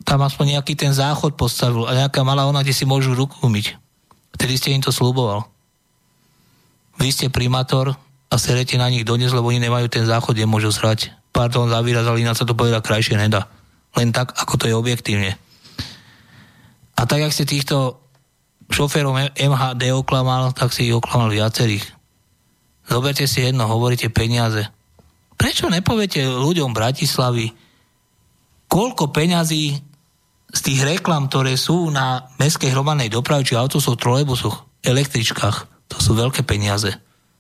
[0.06, 3.76] tam aspoň nejaký ten záchod postavil a nejaká malá ona, kde si môžu ruku umyť.
[4.36, 5.48] Vtedy ste im to slúboval.
[7.00, 7.96] Vy ste primátor
[8.30, 11.12] a serete na nich dodnes, lebo oni nemajú ten záchod, kde môžu srať.
[11.32, 13.48] Pardon za výraz, ale ináč sa to povedať krajšie nedá.
[13.96, 15.40] Len tak, ako to je objektívne.
[16.96, 18.00] A tak, ak ste týchto
[18.72, 21.86] šoférov MHD oklamal, tak si ich oklamal viacerých.
[22.88, 24.70] Zoberte si jedno, hovoríte peniaze.
[25.36, 27.52] Prečo nepoviete ľuďom Bratislavy,
[28.72, 29.76] koľko peňazí
[30.56, 36.16] z tých reklam, ktoré sú na mestskej hromadnej doprave, či autosoch, trolejbusoch, električkách, to sú
[36.16, 36.96] veľké peniaze.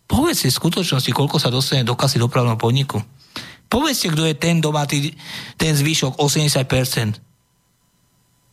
[0.05, 3.01] Povedzte v skutočnosti, koľko sa dostane do kasy dopravného podniku.
[3.65, 7.17] Povedzte, kto je ten doma, ten zvyšok 80%.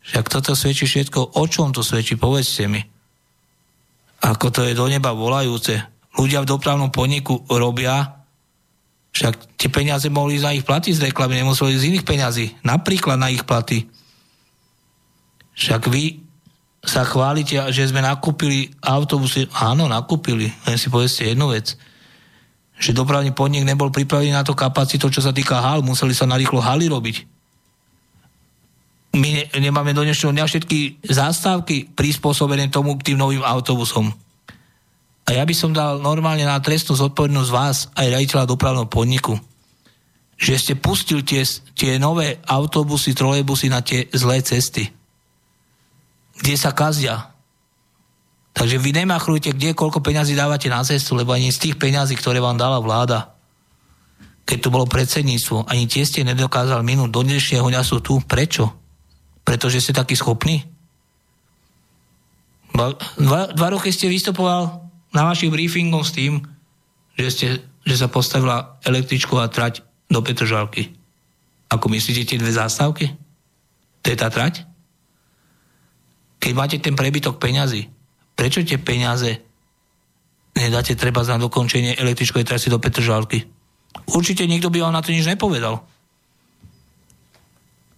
[0.03, 1.39] Však toto svedčí všetko.
[1.39, 2.19] O čom to svedčí?
[2.19, 2.83] Povedzte mi.
[4.23, 5.79] Ako to je do neba volajúce.
[6.19, 8.23] Ľudia v dopravnom podniku robia,
[9.13, 12.47] však tie peniaze mohli ísť na ich platy z reklamy, nemuseli z iných peňazí.
[12.63, 13.89] Napríklad na ich platy.
[15.57, 16.23] Však vy
[16.83, 19.47] sa chválite, že sme nakúpili autobusy.
[19.55, 20.51] Áno, nakúpili.
[20.67, 21.79] Len si povedzte jednu vec.
[22.83, 25.85] Že dopravný podnik nebol pripravený na to kapacitu, čo sa týka hal.
[25.87, 27.32] Museli sa narýchlo haly robiť
[29.13, 34.09] my ne, nemáme do dnešného dňa všetky zástavky prispôsobené tomu k tým novým autobusom.
[35.29, 39.37] A ja by som dal normálne na trestnú zodpovednosť vás aj rejiteľa dopravného podniku,
[40.35, 41.45] že ste pustil tie,
[41.77, 44.91] tie nové autobusy, trolejbusy na tie zlé cesty,
[46.43, 47.31] kde sa kazia.
[48.53, 52.43] Takže vy nemachrujte, kde koľko peňazí dávate na cestu, lebo ani z tých peňazí, ktoré
[52.43, 53.33] vám dala vláda,
[54.43, 57.15] keď to bolo predsedníctvo, ani tie ste nedokázali minúť.
[57.15, 58.19] Do dnešného dňa sú tu.
[58.27, 58.82] Prečo?
[59.43, 60.63] Pretože ste taký schopný?
[62.73, 66.41] Dva, dva roky ste vystupoval na vašich briefingov s tým,
[67.21, 67.47] že, ste,
[67.85, 70.97] že sa postavila električková trať do Petržalky.
[71.69, 73.13] Ako myslíte tie dve zástavky?
[74.03, 74.65] To je tá trať?
[76.43, 77.87] Keď máte ten prebytok peňazí,
[78.35, 79.39] prečo tie peniaze
[80.57, 83.47] nedáte treba za dokončenie električkovej trasy do Petržalky?
[84.09, 85.85] Určite nikto by vám na to nič nepovedal.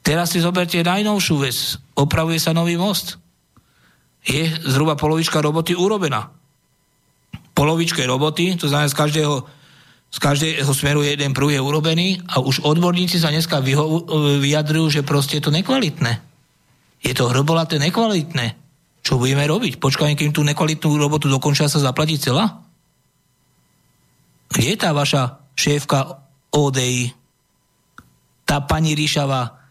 [0.05, 1.81] Teraz si zoberte najnovšiu vec.
[1.97, 3.17] Opravuje sa nový most.
[4.21, 6.29] Je zhruba polovička roboty urobená.
[7.57, 9.35] Polovičke roboty, to znamená z každého,
[10.13, 14.05] z každého smeru jeden prúh je urobený a už odborníci sa dneska vyho-
[14.45, 16.21] vyjadrujú, že proste je to nekvalitné.
[17.01, 18.61] Je to hrobolaté nekvalitné.
[19.05, 19.81] Čo budeme robiť?
[19.81, 22.61] Počkajme, kým tú nekvalitnú robotu dokončia sa zaplatiť celá?
[24.53, 26.21] Kde je tá vaša šéfka
[26.53, 27.13] ODI?
[28.45, 29.64] Tá pani Ríšava,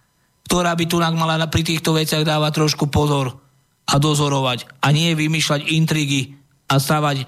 [0.53, 3.41] ktorá by tu mala pri týchto veciach dávať trošku pozor
[3.89, 6.37] a dozorovať a nie vymýšľať intrigy
[6.69, 7.25] a stavať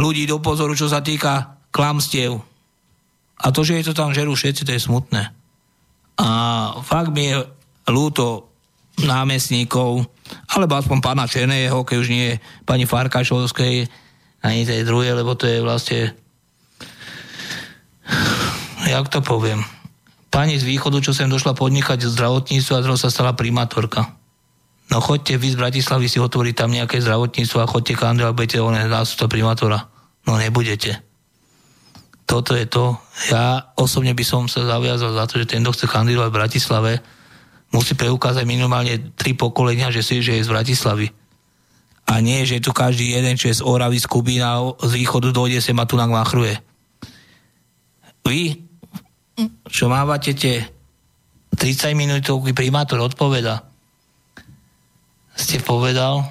[0.00, 2.40] ľudí do pozoru, čo sa týka klamstiev.
[3.36, 5.28] A to, že je to tam žerú všetci, to je smutné.
[6.16, 6.28] A
[6.80, 7.44] fakt mi je
[7.84, 8.48] ľúto
[8.96, 10.08] námestníkov,
[10.48, 13.92] alebo aspoň pána Černého, keď už nie pani Farkašovskej,
[14.40, 16.16] ani tej druhej, lebo to je vlastne
[18.88, 19.73] jak to poviem
[20.34, 24.18] pani z východu, čo sem došla podnikať v zdravotníctvu a zrazu sa stala primátorka.
[24.90, 28.58] No chodte vy z Bratislavy si otvoriť tam nejaké zdravotníctvo a chodte k Andrej budete
[28.58, 29.86] oné zástupca primátora.
[30.26, 30.98] No nebudete.
[32.26, 32.98] Toto je to.
[33.30, 36.92] Ja osobne by som sa zaviazal za to, že ten, kto chce kandidovať v Bratislave,
[37.70, 41.14] musí preukázať minimálne tri pokolenia, že si že je z Bratislavy.
[42.04, 45.62] A nie, že tu každý jeden, čo je z Oravy, z Kubína, z východu dojde
[45.62, 46.58] sem a tu machruje.
[48.24, 48.63] Vy
[49.66, 50.62] čo mávate tie
[51.54, 53.62] 30 minútovky primátor odpoveda.
[55.34, 56.22] Ste povedal,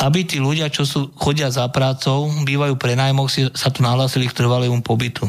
[0.00, 4.28] aby tí ľudia, čo sú, chodia za prácou, bývajú pre nájmoch, si, sa tu nahlásili
[4.28, 5.24] k trvalému pobytu.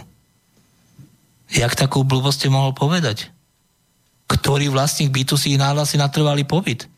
[1.54, 3.30] Jak takú blbosť ste mohol povedať?
[4.26, 6.89] Ktorý vlastník bytu si ich nahlási na trvalý pobyt?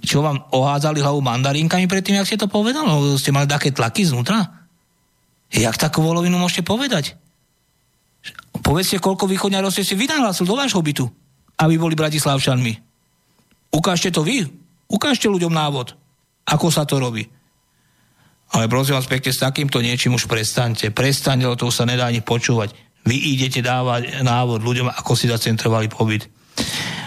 [0.00, 2.88] Čo vám ohádzali hlavu mandarinkami predtým, jak ste to povedal?
[2.88, 4.61] No, ste mali také tlaky znútra?
[5.52, 7.16] Jak takú volovinu môžete povedať?
[8.64, 11.04] Povedzte, koľko východňarov ste si vynahlásil do vášho bytu,
[11.60, 12.72] aby boli bratislavčanmi.
[13.72, 14.48] Ukážte to vy.
[14.88, 15.96] Ukážte ľuďom návod,
[16.44, 17.24] ako sa to robí.
[18.52, 20.92] Ale prosím vás pekne, s takýmto niečím už prestaňte.
[20.92, 22.76] Prestaňte, lebo to sa nedá ani počúvať.
[23.08, 26.28] Vy idete dávať návod ľuďom, ako si zacentrovali pobyt.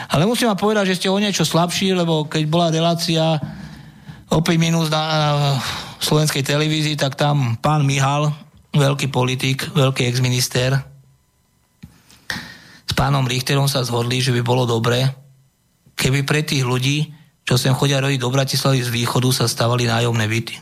[0.09, 3.37] Ale musím vám povedať, že ste o niečo slabší, lebo keď bola relácia
[4.33, 5.55] o 5 minút na
[5.99, 8.31] slovenskej televízii, tak tam pán Mihal,
[8.75, 10.95] veľký politik, veľký exminister,
[12.85, 15.09] s pánom Richterom sa zhodli, že by bolo dobré,
[15.97, 17.09] keby pre tých ľudí,
[17.45, 20.55] čo sem chodia rojiť do Bratislavy z východu, sa stavali nájomné byty.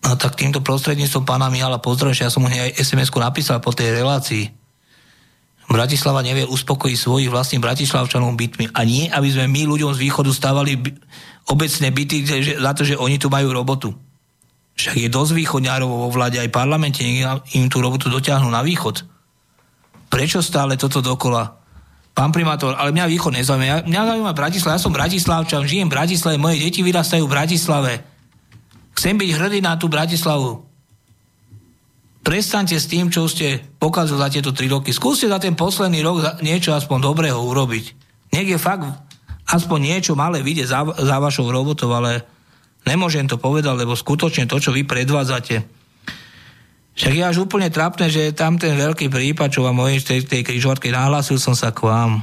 [0.00, 3.70] No tak týmto prostredníctvom pána Mihala pozdravím, že ja som mu aj SMS-ku napísal po
[3.70, 4.48] tej relácii.
[5.70, 8.74] Bratislava nevie uspokojiť svojich vlastných bratislavčanov bytmi.
[8.74, 10.82] A nie, aby sme my ľuďom z východu stávali
[11.50, 12.16] obecné byty
[12.56, 13.90] za to, že oni tu majú robotu.
[14.78, 17.26] Však je dosť východňárov vo vláde aj parlamente, nech
[17.58, 19.02] im tú robotu dotiahnu na východ.
[20.08, 21.58] Prečo stále toto dokola?
[22.10, 23.86] Pán primátor, ale mňa východ nezaujíma.
[23.86, 27.92] Mňa zaujíma Bratislava, ja som Bratislavčan, žijem v Bratislave, moje deti vyrastajú v Bratislave.
[28.96, 30.66] Chcem byť hrdý na tú Bratislavu.
[32.20, 34.92] Prestaňte s tým, čo ste pokazili za tieto tri roky.
[34.92, 37.84] Skúste za ten posledný rok niečo aspoň dobrého urobiť.
[38.32, 39.09] Je fakt
[39.50, 42.22] aspoň niečo malé vyjde za, za vašou robotou, ale
[42.86, 45.80] nemôžem to povedať, lebo skutočne to, čo vy predvádzate,
[46.90, 50.42] však je až úplne trápne, že tam ten veľký prípad, čo vám mojej tej, tej
[50.44, 52.20] križovatke nahlásil som sa k vám.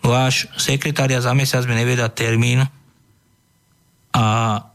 [0.00, 2.64] Váš sekretária za mesiac mi nevie dať termín
[4.14, 4.24] a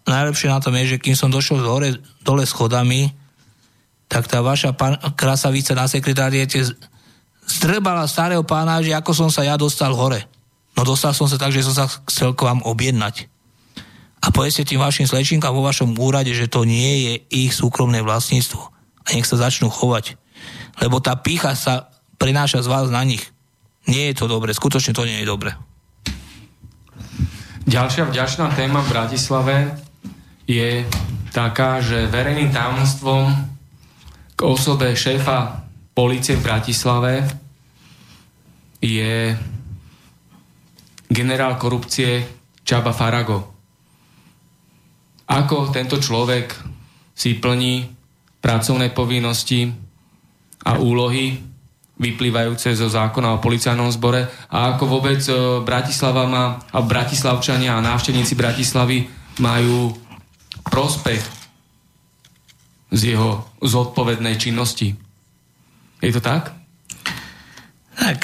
[0.05, 3.09] najlepšie na tom je, že kým som došiel hore, dole schodami,
[4.05, 6.61] tak tá vaša pán, krasavica na sekretáriete
[7.43, 10.29] strbala starého pána, že ako som sa ja dostal hore.
[10.73, 13.29] No dostal som sa tak, že som sa chcel k vám objednať.
[14.23, 17.13] A povedzte tým vašim slečinkám vo vašom úrade, že to nie je
[17.45, 18.61] ich súkromné vlastníctvo
[19.03, 20.15] a nech sa začnú chovať.
[20.79, 23.35] Lebo tá pícha sa prenáša z vás na nich.
[23.83, 25.51] Nie je to dobre, skutočne to nie je dobre.
[27.67, 29.55] Ďalšia vďačná téma v Bratislave
[30.47, 30.87] je
[31.35, 33.31] taká, že verejným tajomstvom
[34.35, 37.27] k osobe šéfa policie v Bratislave
[38.83, 39.35] je
[41.09, 42.23] generál korupcie
[42.63, 43.53] Čaba Farago.
[45.27, 46.53] Ako tento človek
[47.13, 47.87] si plní
[48.43, 49.71] pracovné povinnosti
[50.67, 51.39] a úlohy
[51.93, 57.85] vyplývajúce zo zákona o policajnom zbore a ako vôbec e, Bratislava má, a Bratislavčania a
[57.85, 59.07] návštevníci Bratislavy
[59.39, 59.93] majú
[60.67, 61.23] prospech
[62.93, 64.93] z jeho zodpovednej činnosti.
[66.01, 66.51] Je to tak?
[67.93, 68.19] Tak,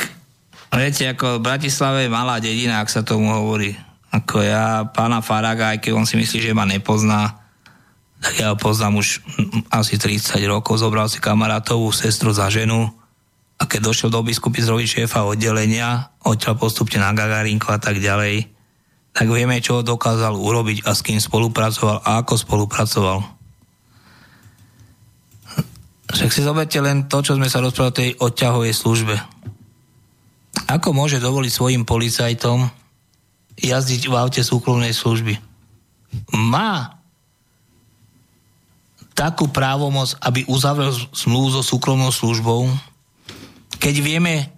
[0.78, 3.74] viete, ako Bratislava je malá dedina, ak sa tomu hovorí.
[4.14, 7.42] Ako ja, pána Faraga, aj keď on si myslí, že ma nepozná,
[8.20, 9.24] tak ja ho poznám už
[9.80, 12.92] asi 30 rokov, zobral si kamarátovú sestru za ženu
[13.60, 18.48] a keď došiel do biskupy zrobiť šéfa oddelenia, odtiaľ postupne na Gagarinku a tak ďalej,
[19.12, 23.20] tak vieme, čo dokázal urobiť a s kým spolupracoval a ako spolupracoval.
[26.10, 29.16] Však si zoberte len to, čo sme sa rozprávali o tej odťahovej službe.
[30.70, 32.70] Ako môže dovoliť svojim policajtom
[33.58, 35.34] jazdiť v aute súkromnej služby?
[36.38, 37.02] Má
[39.18, 42.70] takú právomoc, aby uzavrel zmluvu so súkromnou službou,
[43.82, 44.54] keď vieme,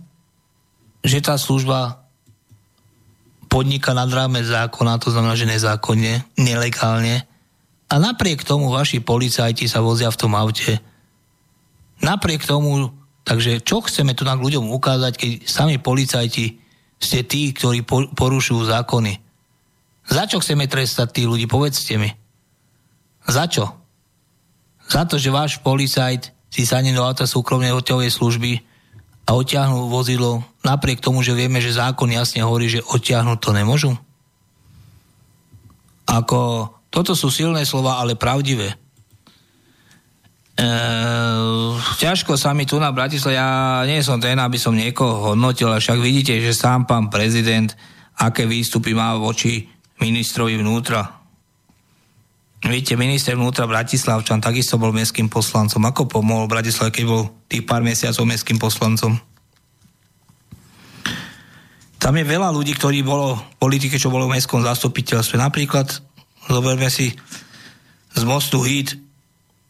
[1.01, 2.03] že tá služba
[3.49, 7.25] podniká nad rámec zákona, to znamená, že nezákonne, nelegálne,
[7.91, 10.79] a napriek tomu vaši policajti sa vozia v tom aute.
[11.99, 12.87] Napriek tomu,
[13.27, 16.57] takže čo chceme tu nám ľuďom ukázať, keď sami policajti
[17.01, 19.13] ste tí, ktorí porušujú zákony?
[20.05, 21.45] Za čo chceme trestať tých ľudí?
[21.45, 22.09] Povedzte mi.
[23.25, 23.81] Za čo?
[24.91, 28.51] za to, že váš policajt si sadne do auta súkromnej odťahovej služby
[29.23, 33.91] a odtiahnu vozidlo, napriek tomu, že vieme, že zákon jasne hovorí, že odtiahnuť to nemôžu?
[36.11, 38.75] Ako, toto sú silné slova, ale pravdivé.
[40.61, 40.69] E,
[41.97, 45.97] ťažko sa mi tu na Bratislave, ja nie som ten, aby som niekoho hodnotil, však
[45.97, 47.73] vidíte, že sám pán prezident,
[48.21, 49.65] aké výstupy má voči
[49.97, 51.01] ministrovi vnútra.
[52.61, 55.81] Viete, minister vnútra Bratislavčan takisto bol mestským poslancom.
[55.81, 59.17] Ako pomohol Bratislave, keď bol tých pár mesiacov mestským poslancom?
[61.97, 65.41] Tam je veľa ľudí, ktorí bolo v politike, čo bolo v mestskom zastupiteľstve.
[65.41, 65.89] Napríklad,
[66.53, 67.17] zoberme si
[68.13, 68.93] z mostu Hit,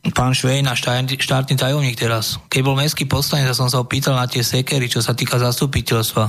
[0.10, 2.42] pán Švejn a štátny tajomník teraz.
[2.50, 5.38] Keď bol mestský poslanec, ja som sa ho pýtal na tie sekery, čo sa týka
[5.38, 6.26] zastupiteľstva,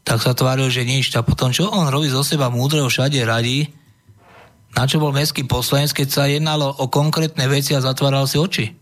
[0.00, 1.12] tak sa tváril, že nič.
[1.12, 3.68] A potom, čo on robí zo seba múdreho všade radí,
[4.72, 8.72] na čo bol mestský poslanec, keď sa jednalo o konkrétne veci a zatváral si oči?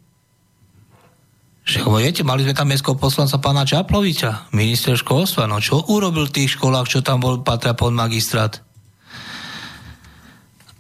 [1.65, 5.49] Však viete, mali sme tam mestského poslanca pána Čaploviča, minister školstva.
[5.49, 8.61] No čo urobil v tých školách, čo tam bol, patria pod magistrát?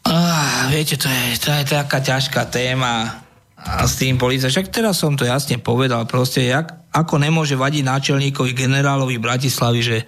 [0.04, 3.23] Ah, viete, to je, to je taká ťažká téma
[3.64, 4.52] a s tým policia.
[4.52, 9.98] Však teraz som to jasne povedal, proste, jak, ako nemôže vadiť náčelníkovi generálovi Bratislavy, že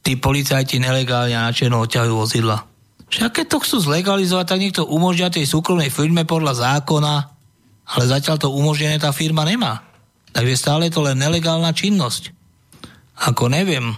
[0.00, 2.64] tí policajti nelegálne na černo odťahujú vozidla.
[3.08, 7.14] Však keď to chcú zlegalizovať, tak niekto umožňa tej súkromnej firme podľa zákona,
[7.88, 9.84] ale zatiaľ to umožnené tá firma nemá.
[10.32, 12.32] Takže stále je to len nelegálna činnosť.
[13.28, 13.96] Ako neviem.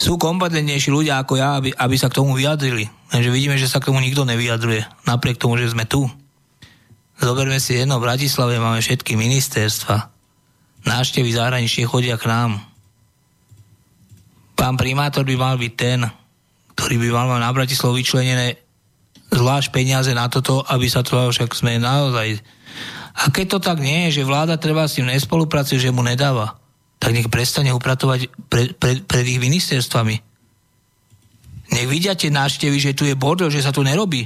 [0.00, 2.88] sú kompetentnejší ľudia ako ja, aby, aby sa k tomu vyjadrili.
[3.10, 6.06] Takže vidíme, že sa k tomu nikto nevyjadruje, napriek tomu, že sme tu.
[7.20, 10.08] Zoberme si jedno, v Bratislave máme všetky ministerstva.
[10.88, 12.64] Návštevy zahraničie chodia k nám.
[14.56, 16.00] Pán primátor by mal byť ten,
[16.72, 18.56] ktorý by mal mať na Bratislavu vyčlenené
[19.28, 22.40] zvlášť peniaze na toto, aby sa to však sme naozaj...
[23.20, 26.56] A keď to tak nie je, že vláda treba s tým nespolupracuje, že mu nedáva,
[26.96, 30.16] tak nech prestane upratovať pred, pred, pred ich ministerstvami.
[31.76, 34.24] Nech vidia tie návštevy, že tu je bordel, že sa tu nerobí.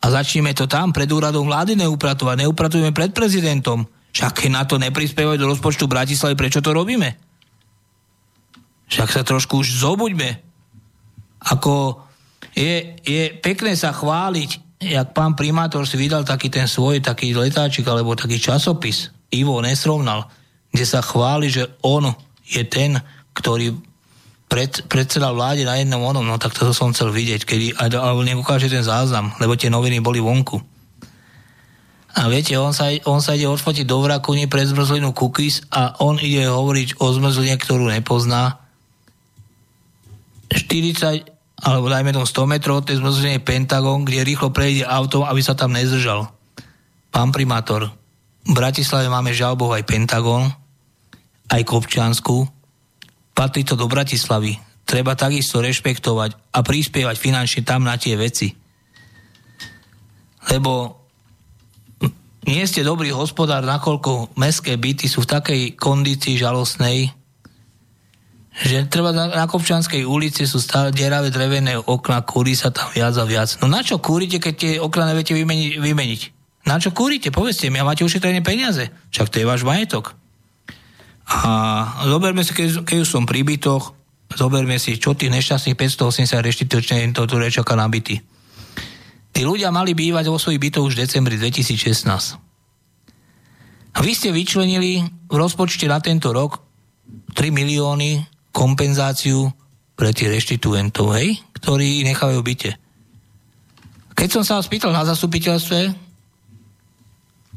[0.00, 2.46] A začneme to tam, pred úradom vlády neupratovať.
[2.46, 3.84] Neupratujeme pred prezidentom.
[4.10, 7.14] Však keď na to neprispievajú do rozpočtu Bratislavy, prečo to robíme?
[8.90, 10.40] Však sa trošku už zobuďme.
[11.52, 12.00] Ako
[12.56, 17.84] je, je pekné sa chváliť, jak pán primátor si vydal taký ten svoj taký letáčik
[17.86, 19.12] alebo taký časopis.
[19.30, 20.26] Ivo nesrovnal
[20.70, 22.14] kde sa chváli, že on
[22.46, 22.98] je ten,
[23.34, 23.74] ktorý
[24.50, 28.34] pred, predseda vláde na jednom onom, no tak to som chcel vidieť, kedy, alebo nech
[28.34, 30.58] ukáže ten záznam, lebo tie noviny boli vonku.
[32.10, 36.18] A viete, on sa, on sa ide odfotiť do vrakuny pre zmrzlinu cookies a on
[36.18, 38.58] ide hovoriť o zmrzline, ktorú nepozná.
[40.50, 41.30] 40,
[41.62, 45.54] alebo dajme tomu 100 metrov od tej zmrzliny Pentagon, kde rýchlo prejde autom, aby sa
[45.54, 46.26] tam nezdržal.
[47.14, 47.94] Pán primátor,
[48.42, 50.50] v Bratislave máme žalbov aj Pentagon,
[51.46, 52.59] aj Kopčiansku.
[53.40, 54.60] Patrí to do Bratislavy.
[54.84, 58.52] Treba takisto rešpektovať a prispievať finančne tam na tie veci.
[60.52, 61.00] Lebo
[62.44, 67.16] nie ste dobrý hospodár, nakoľko mestské byty sú v takej kondícii žalostnej,
[68.60, 73.16] že treba na, na Kopčanskej ulici sú stále deravé drevené okna, kúri sa tam viac
[73.16, 73.56] a viac.
[73.64, 75.80] No na čo kúrite, keď tie okna neviete vymeniť?
[75.80, 76.20] vymeniť?
[76.68, 77.32] Na čo kúrite?
[77.32, 78.92] Povedzte mi, a máte ušetrené peniaze.
[79.16, 80.19] Však to je váš majetok.
[81.30, 81.50] A
[82.10, 83.94] zoberme si, keď, keď už som pri bytoch,
[84.34, 88.18] zoberme si, čo tých nešťastných 580 reštitučne to tu čaká na byty.
[89.30, 92.02] Tí ľudia mali bývať vo svojich bytoch už v decembri 2016.
[93.94, 96.58] A vy ste vyčlenili v rozpočte na tento rok
[97.34, 99.50] 3 milióny kompenzáciu
[99.94, 102.70] pre tých reštituentov, hej, ktorí nechávajú byte.
[104.18, 105.78] Keď som sa vás pýtal na zastupiteľstve,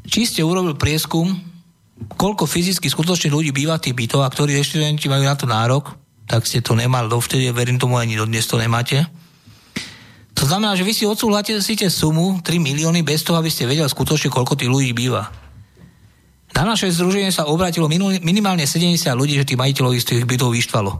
[0.06, 1.53] či ste urobil prieskum
[1.94, 5.94] koľko fyzicky skutočne ľudí býva tých bytoch a ktorí študenti majú na to nárok,
[6.26, 9.04] tak ste to nemali dovtedy, verím tomu ani dodnes to nemáte.
[10.34, 14.34] To znamená, že vy si odsúhlasíte sumu 3 milióny bez toho, aby ste vedeli skutočne,
[14.34, 15.30] koľko tých ľudí býva.
[16.54, 17.90] Na naše združenie sa obratilo
[18.22, 20.92] minimálne 70 ľudí, že tých majiteľov z tých bytov vyštvalo.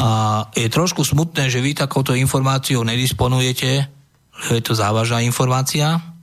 [0.00, 0.08] A
[0.52, 3.70] je trošku smutné, že vy takouto informáciou nedisponujete,
[4.34, 6.13] že je to závažná informácia,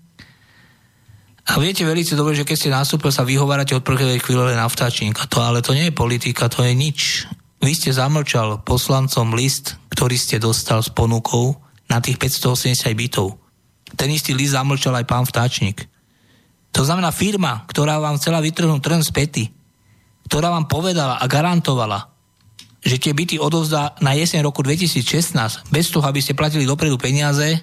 [1.41, 5.25] a viete veľmi dobre, že keď ste nastúpil, sa vyhovárate od prvej chvíle na vtáčnika.
[5.25, 7.25] To, ale to nie je politika, to je nič.
[7.61, 11.57] Vy ste zamlčal poslancom list, ktorý ste dostal s ponukou
[11.89, 13.41] na tých 580 bytov.
[13.97, 15.89] Ten istý list zamlčal aj pán vtáčnik.
[16.71, 19.43] To znamená firma, ktorá vám chcela vytrhnúť trn z pety,
[20.31, 22.07] ktorá vám povedala a garantovala,
[22.81, 27.59] že tie byty odovzdá na jeseň roku 2016 bez toho, aby ste platili dopredu peniaze,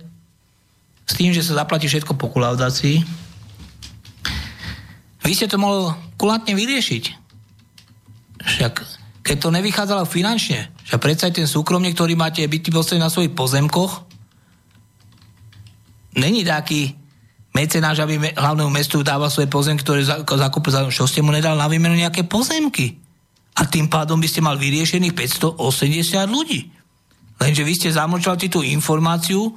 [1.08, 3.27] s tým, že sa zaplatí všetko po kulaudácii,
[5.28, 7.04] vy ste to mohli kulantne vyriešiť.
[8.40, 8.72] Však
[9.20, 13.36] keď to nevychádzalo finančne, že predsa aj ten súkromník, ktorý máte byty postavené na svojich
[13.36, 14.08] pozemkoch,
[16.16, 16.96] není taký
[17.52, 21.68] mecenáš, aby hlavnému mestu dával svoje pozemky, ktoré zakúpil za čo ste mu nedal na
[21.68, 22.96] výmenu nejaké pozemky.
[23.60, 25.60] A tým pádom by ste mal vyriešených 580
[26.24, 26.72] ľudí.
[27.36, 29.52] Lenže vy ste zamlčali tú informáciu,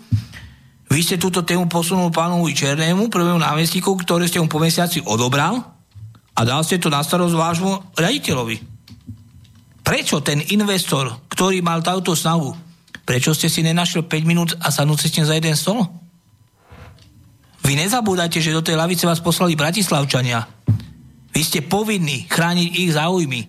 [0.92, 5.64] vy ste túto tému posunul pánovi Černému, prvému námestníku, ktoré ste mu po mesiaci odobral
[6.36, 8.58] a dal ste to na starosť vášmu riaditeľovi.
[9.88, 12.52] Prečo ten investor, ktorý mal táto snahu,
[13.08, 15.88] prečo ste si nenašiel 5 minút a sadnúť si za jeden stôl?
[17.64, 20.44] Vy nezabúdajte, že do tej lavice vás poslali bratislavčania.
[21.32, 23.48] Vy ste povinní chrániť ich záujmy.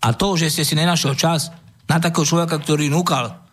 [0.00, 1.52] A to, že ste si nenašiel čas
[1.84, 3.44] na takého človeka, ktorý núkal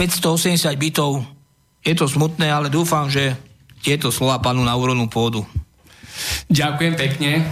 [0.00, 1.33] 580 bytov
[1.84, 3.36] je to smutné, ale dúfam, že
[3.84, 5.44] tieto slova panu na úrodnú pôdu.
[6.48, 7.44] Ďakujem pekne.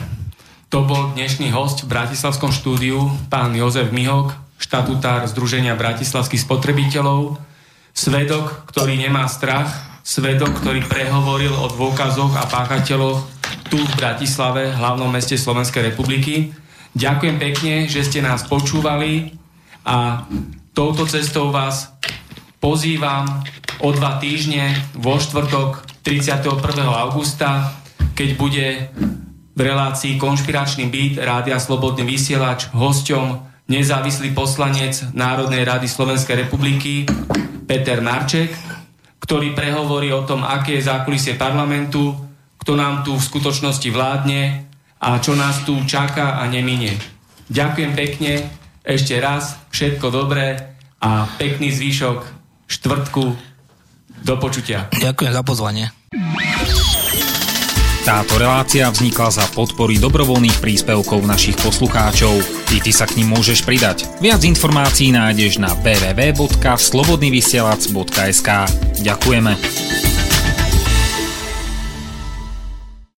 [0.72, 7.36] To bol dnešný host v Bratislavskom štúdiu, pán Jozef Mihok, štatutár Združenia bratislavských spotrebiteľov,
[7.92, 9.68] svedok, ktorý nemá strach,
[10.00, 13.20] svedok, ktorý prehovoril o dôkazoch a páchateľoch
[13.68, 16.56] tu v Bratislave, hlavnom meste Slovenskej republiky.
[16.96, 19.36] Ďakujem pekne, že ste nás počúvali
[19.84, 20.24] a
[20.72, 21.91] touto cestou vás
[22.62, 23.26] pozývam
[23.82, 26.62] o dva týždne vo štvrtok 31.
[26.86, 27.74] augusta,
[28.14, 28.66] keď bude
[29.52, 37.02] v relácii Konšpiračný byt Rádia Slobodný vysielač hosťom nezávislý poslanec Národnej rady Slovenskej republiky
[37.66, 38.55] Peter Marček,
[39.18, 42.14] ktorý prehovorí o tom, aké je zákulisie parlamentu,
[42.62, 44.70] kto nám tu v skutočnosti vládne
[45.02, 46.94] a čo nás tu čaká a neminie.
[47.51, 48.32] Ďakujem pekne,
[48.86, 52.41] ešte raz, všetko dobré a pekný zvýšok
[52.73, 53.36] štvrtku.
[54.23, 54.86] Do počutia.
[54.94, 55.90] Ďakujem za pozvanie.
[58.03, 62.35] Táto relácia vznikla za podpory dobrovoľných príspevkov našich poslucháčov.
[62.74, 64.11] I ty sa k ním môžeš pridať.
[64.19, 68.51] Viac informácií nájdeš na www.slobodnyvysielac.sk
[69.07, 69.81] Ďakujeme.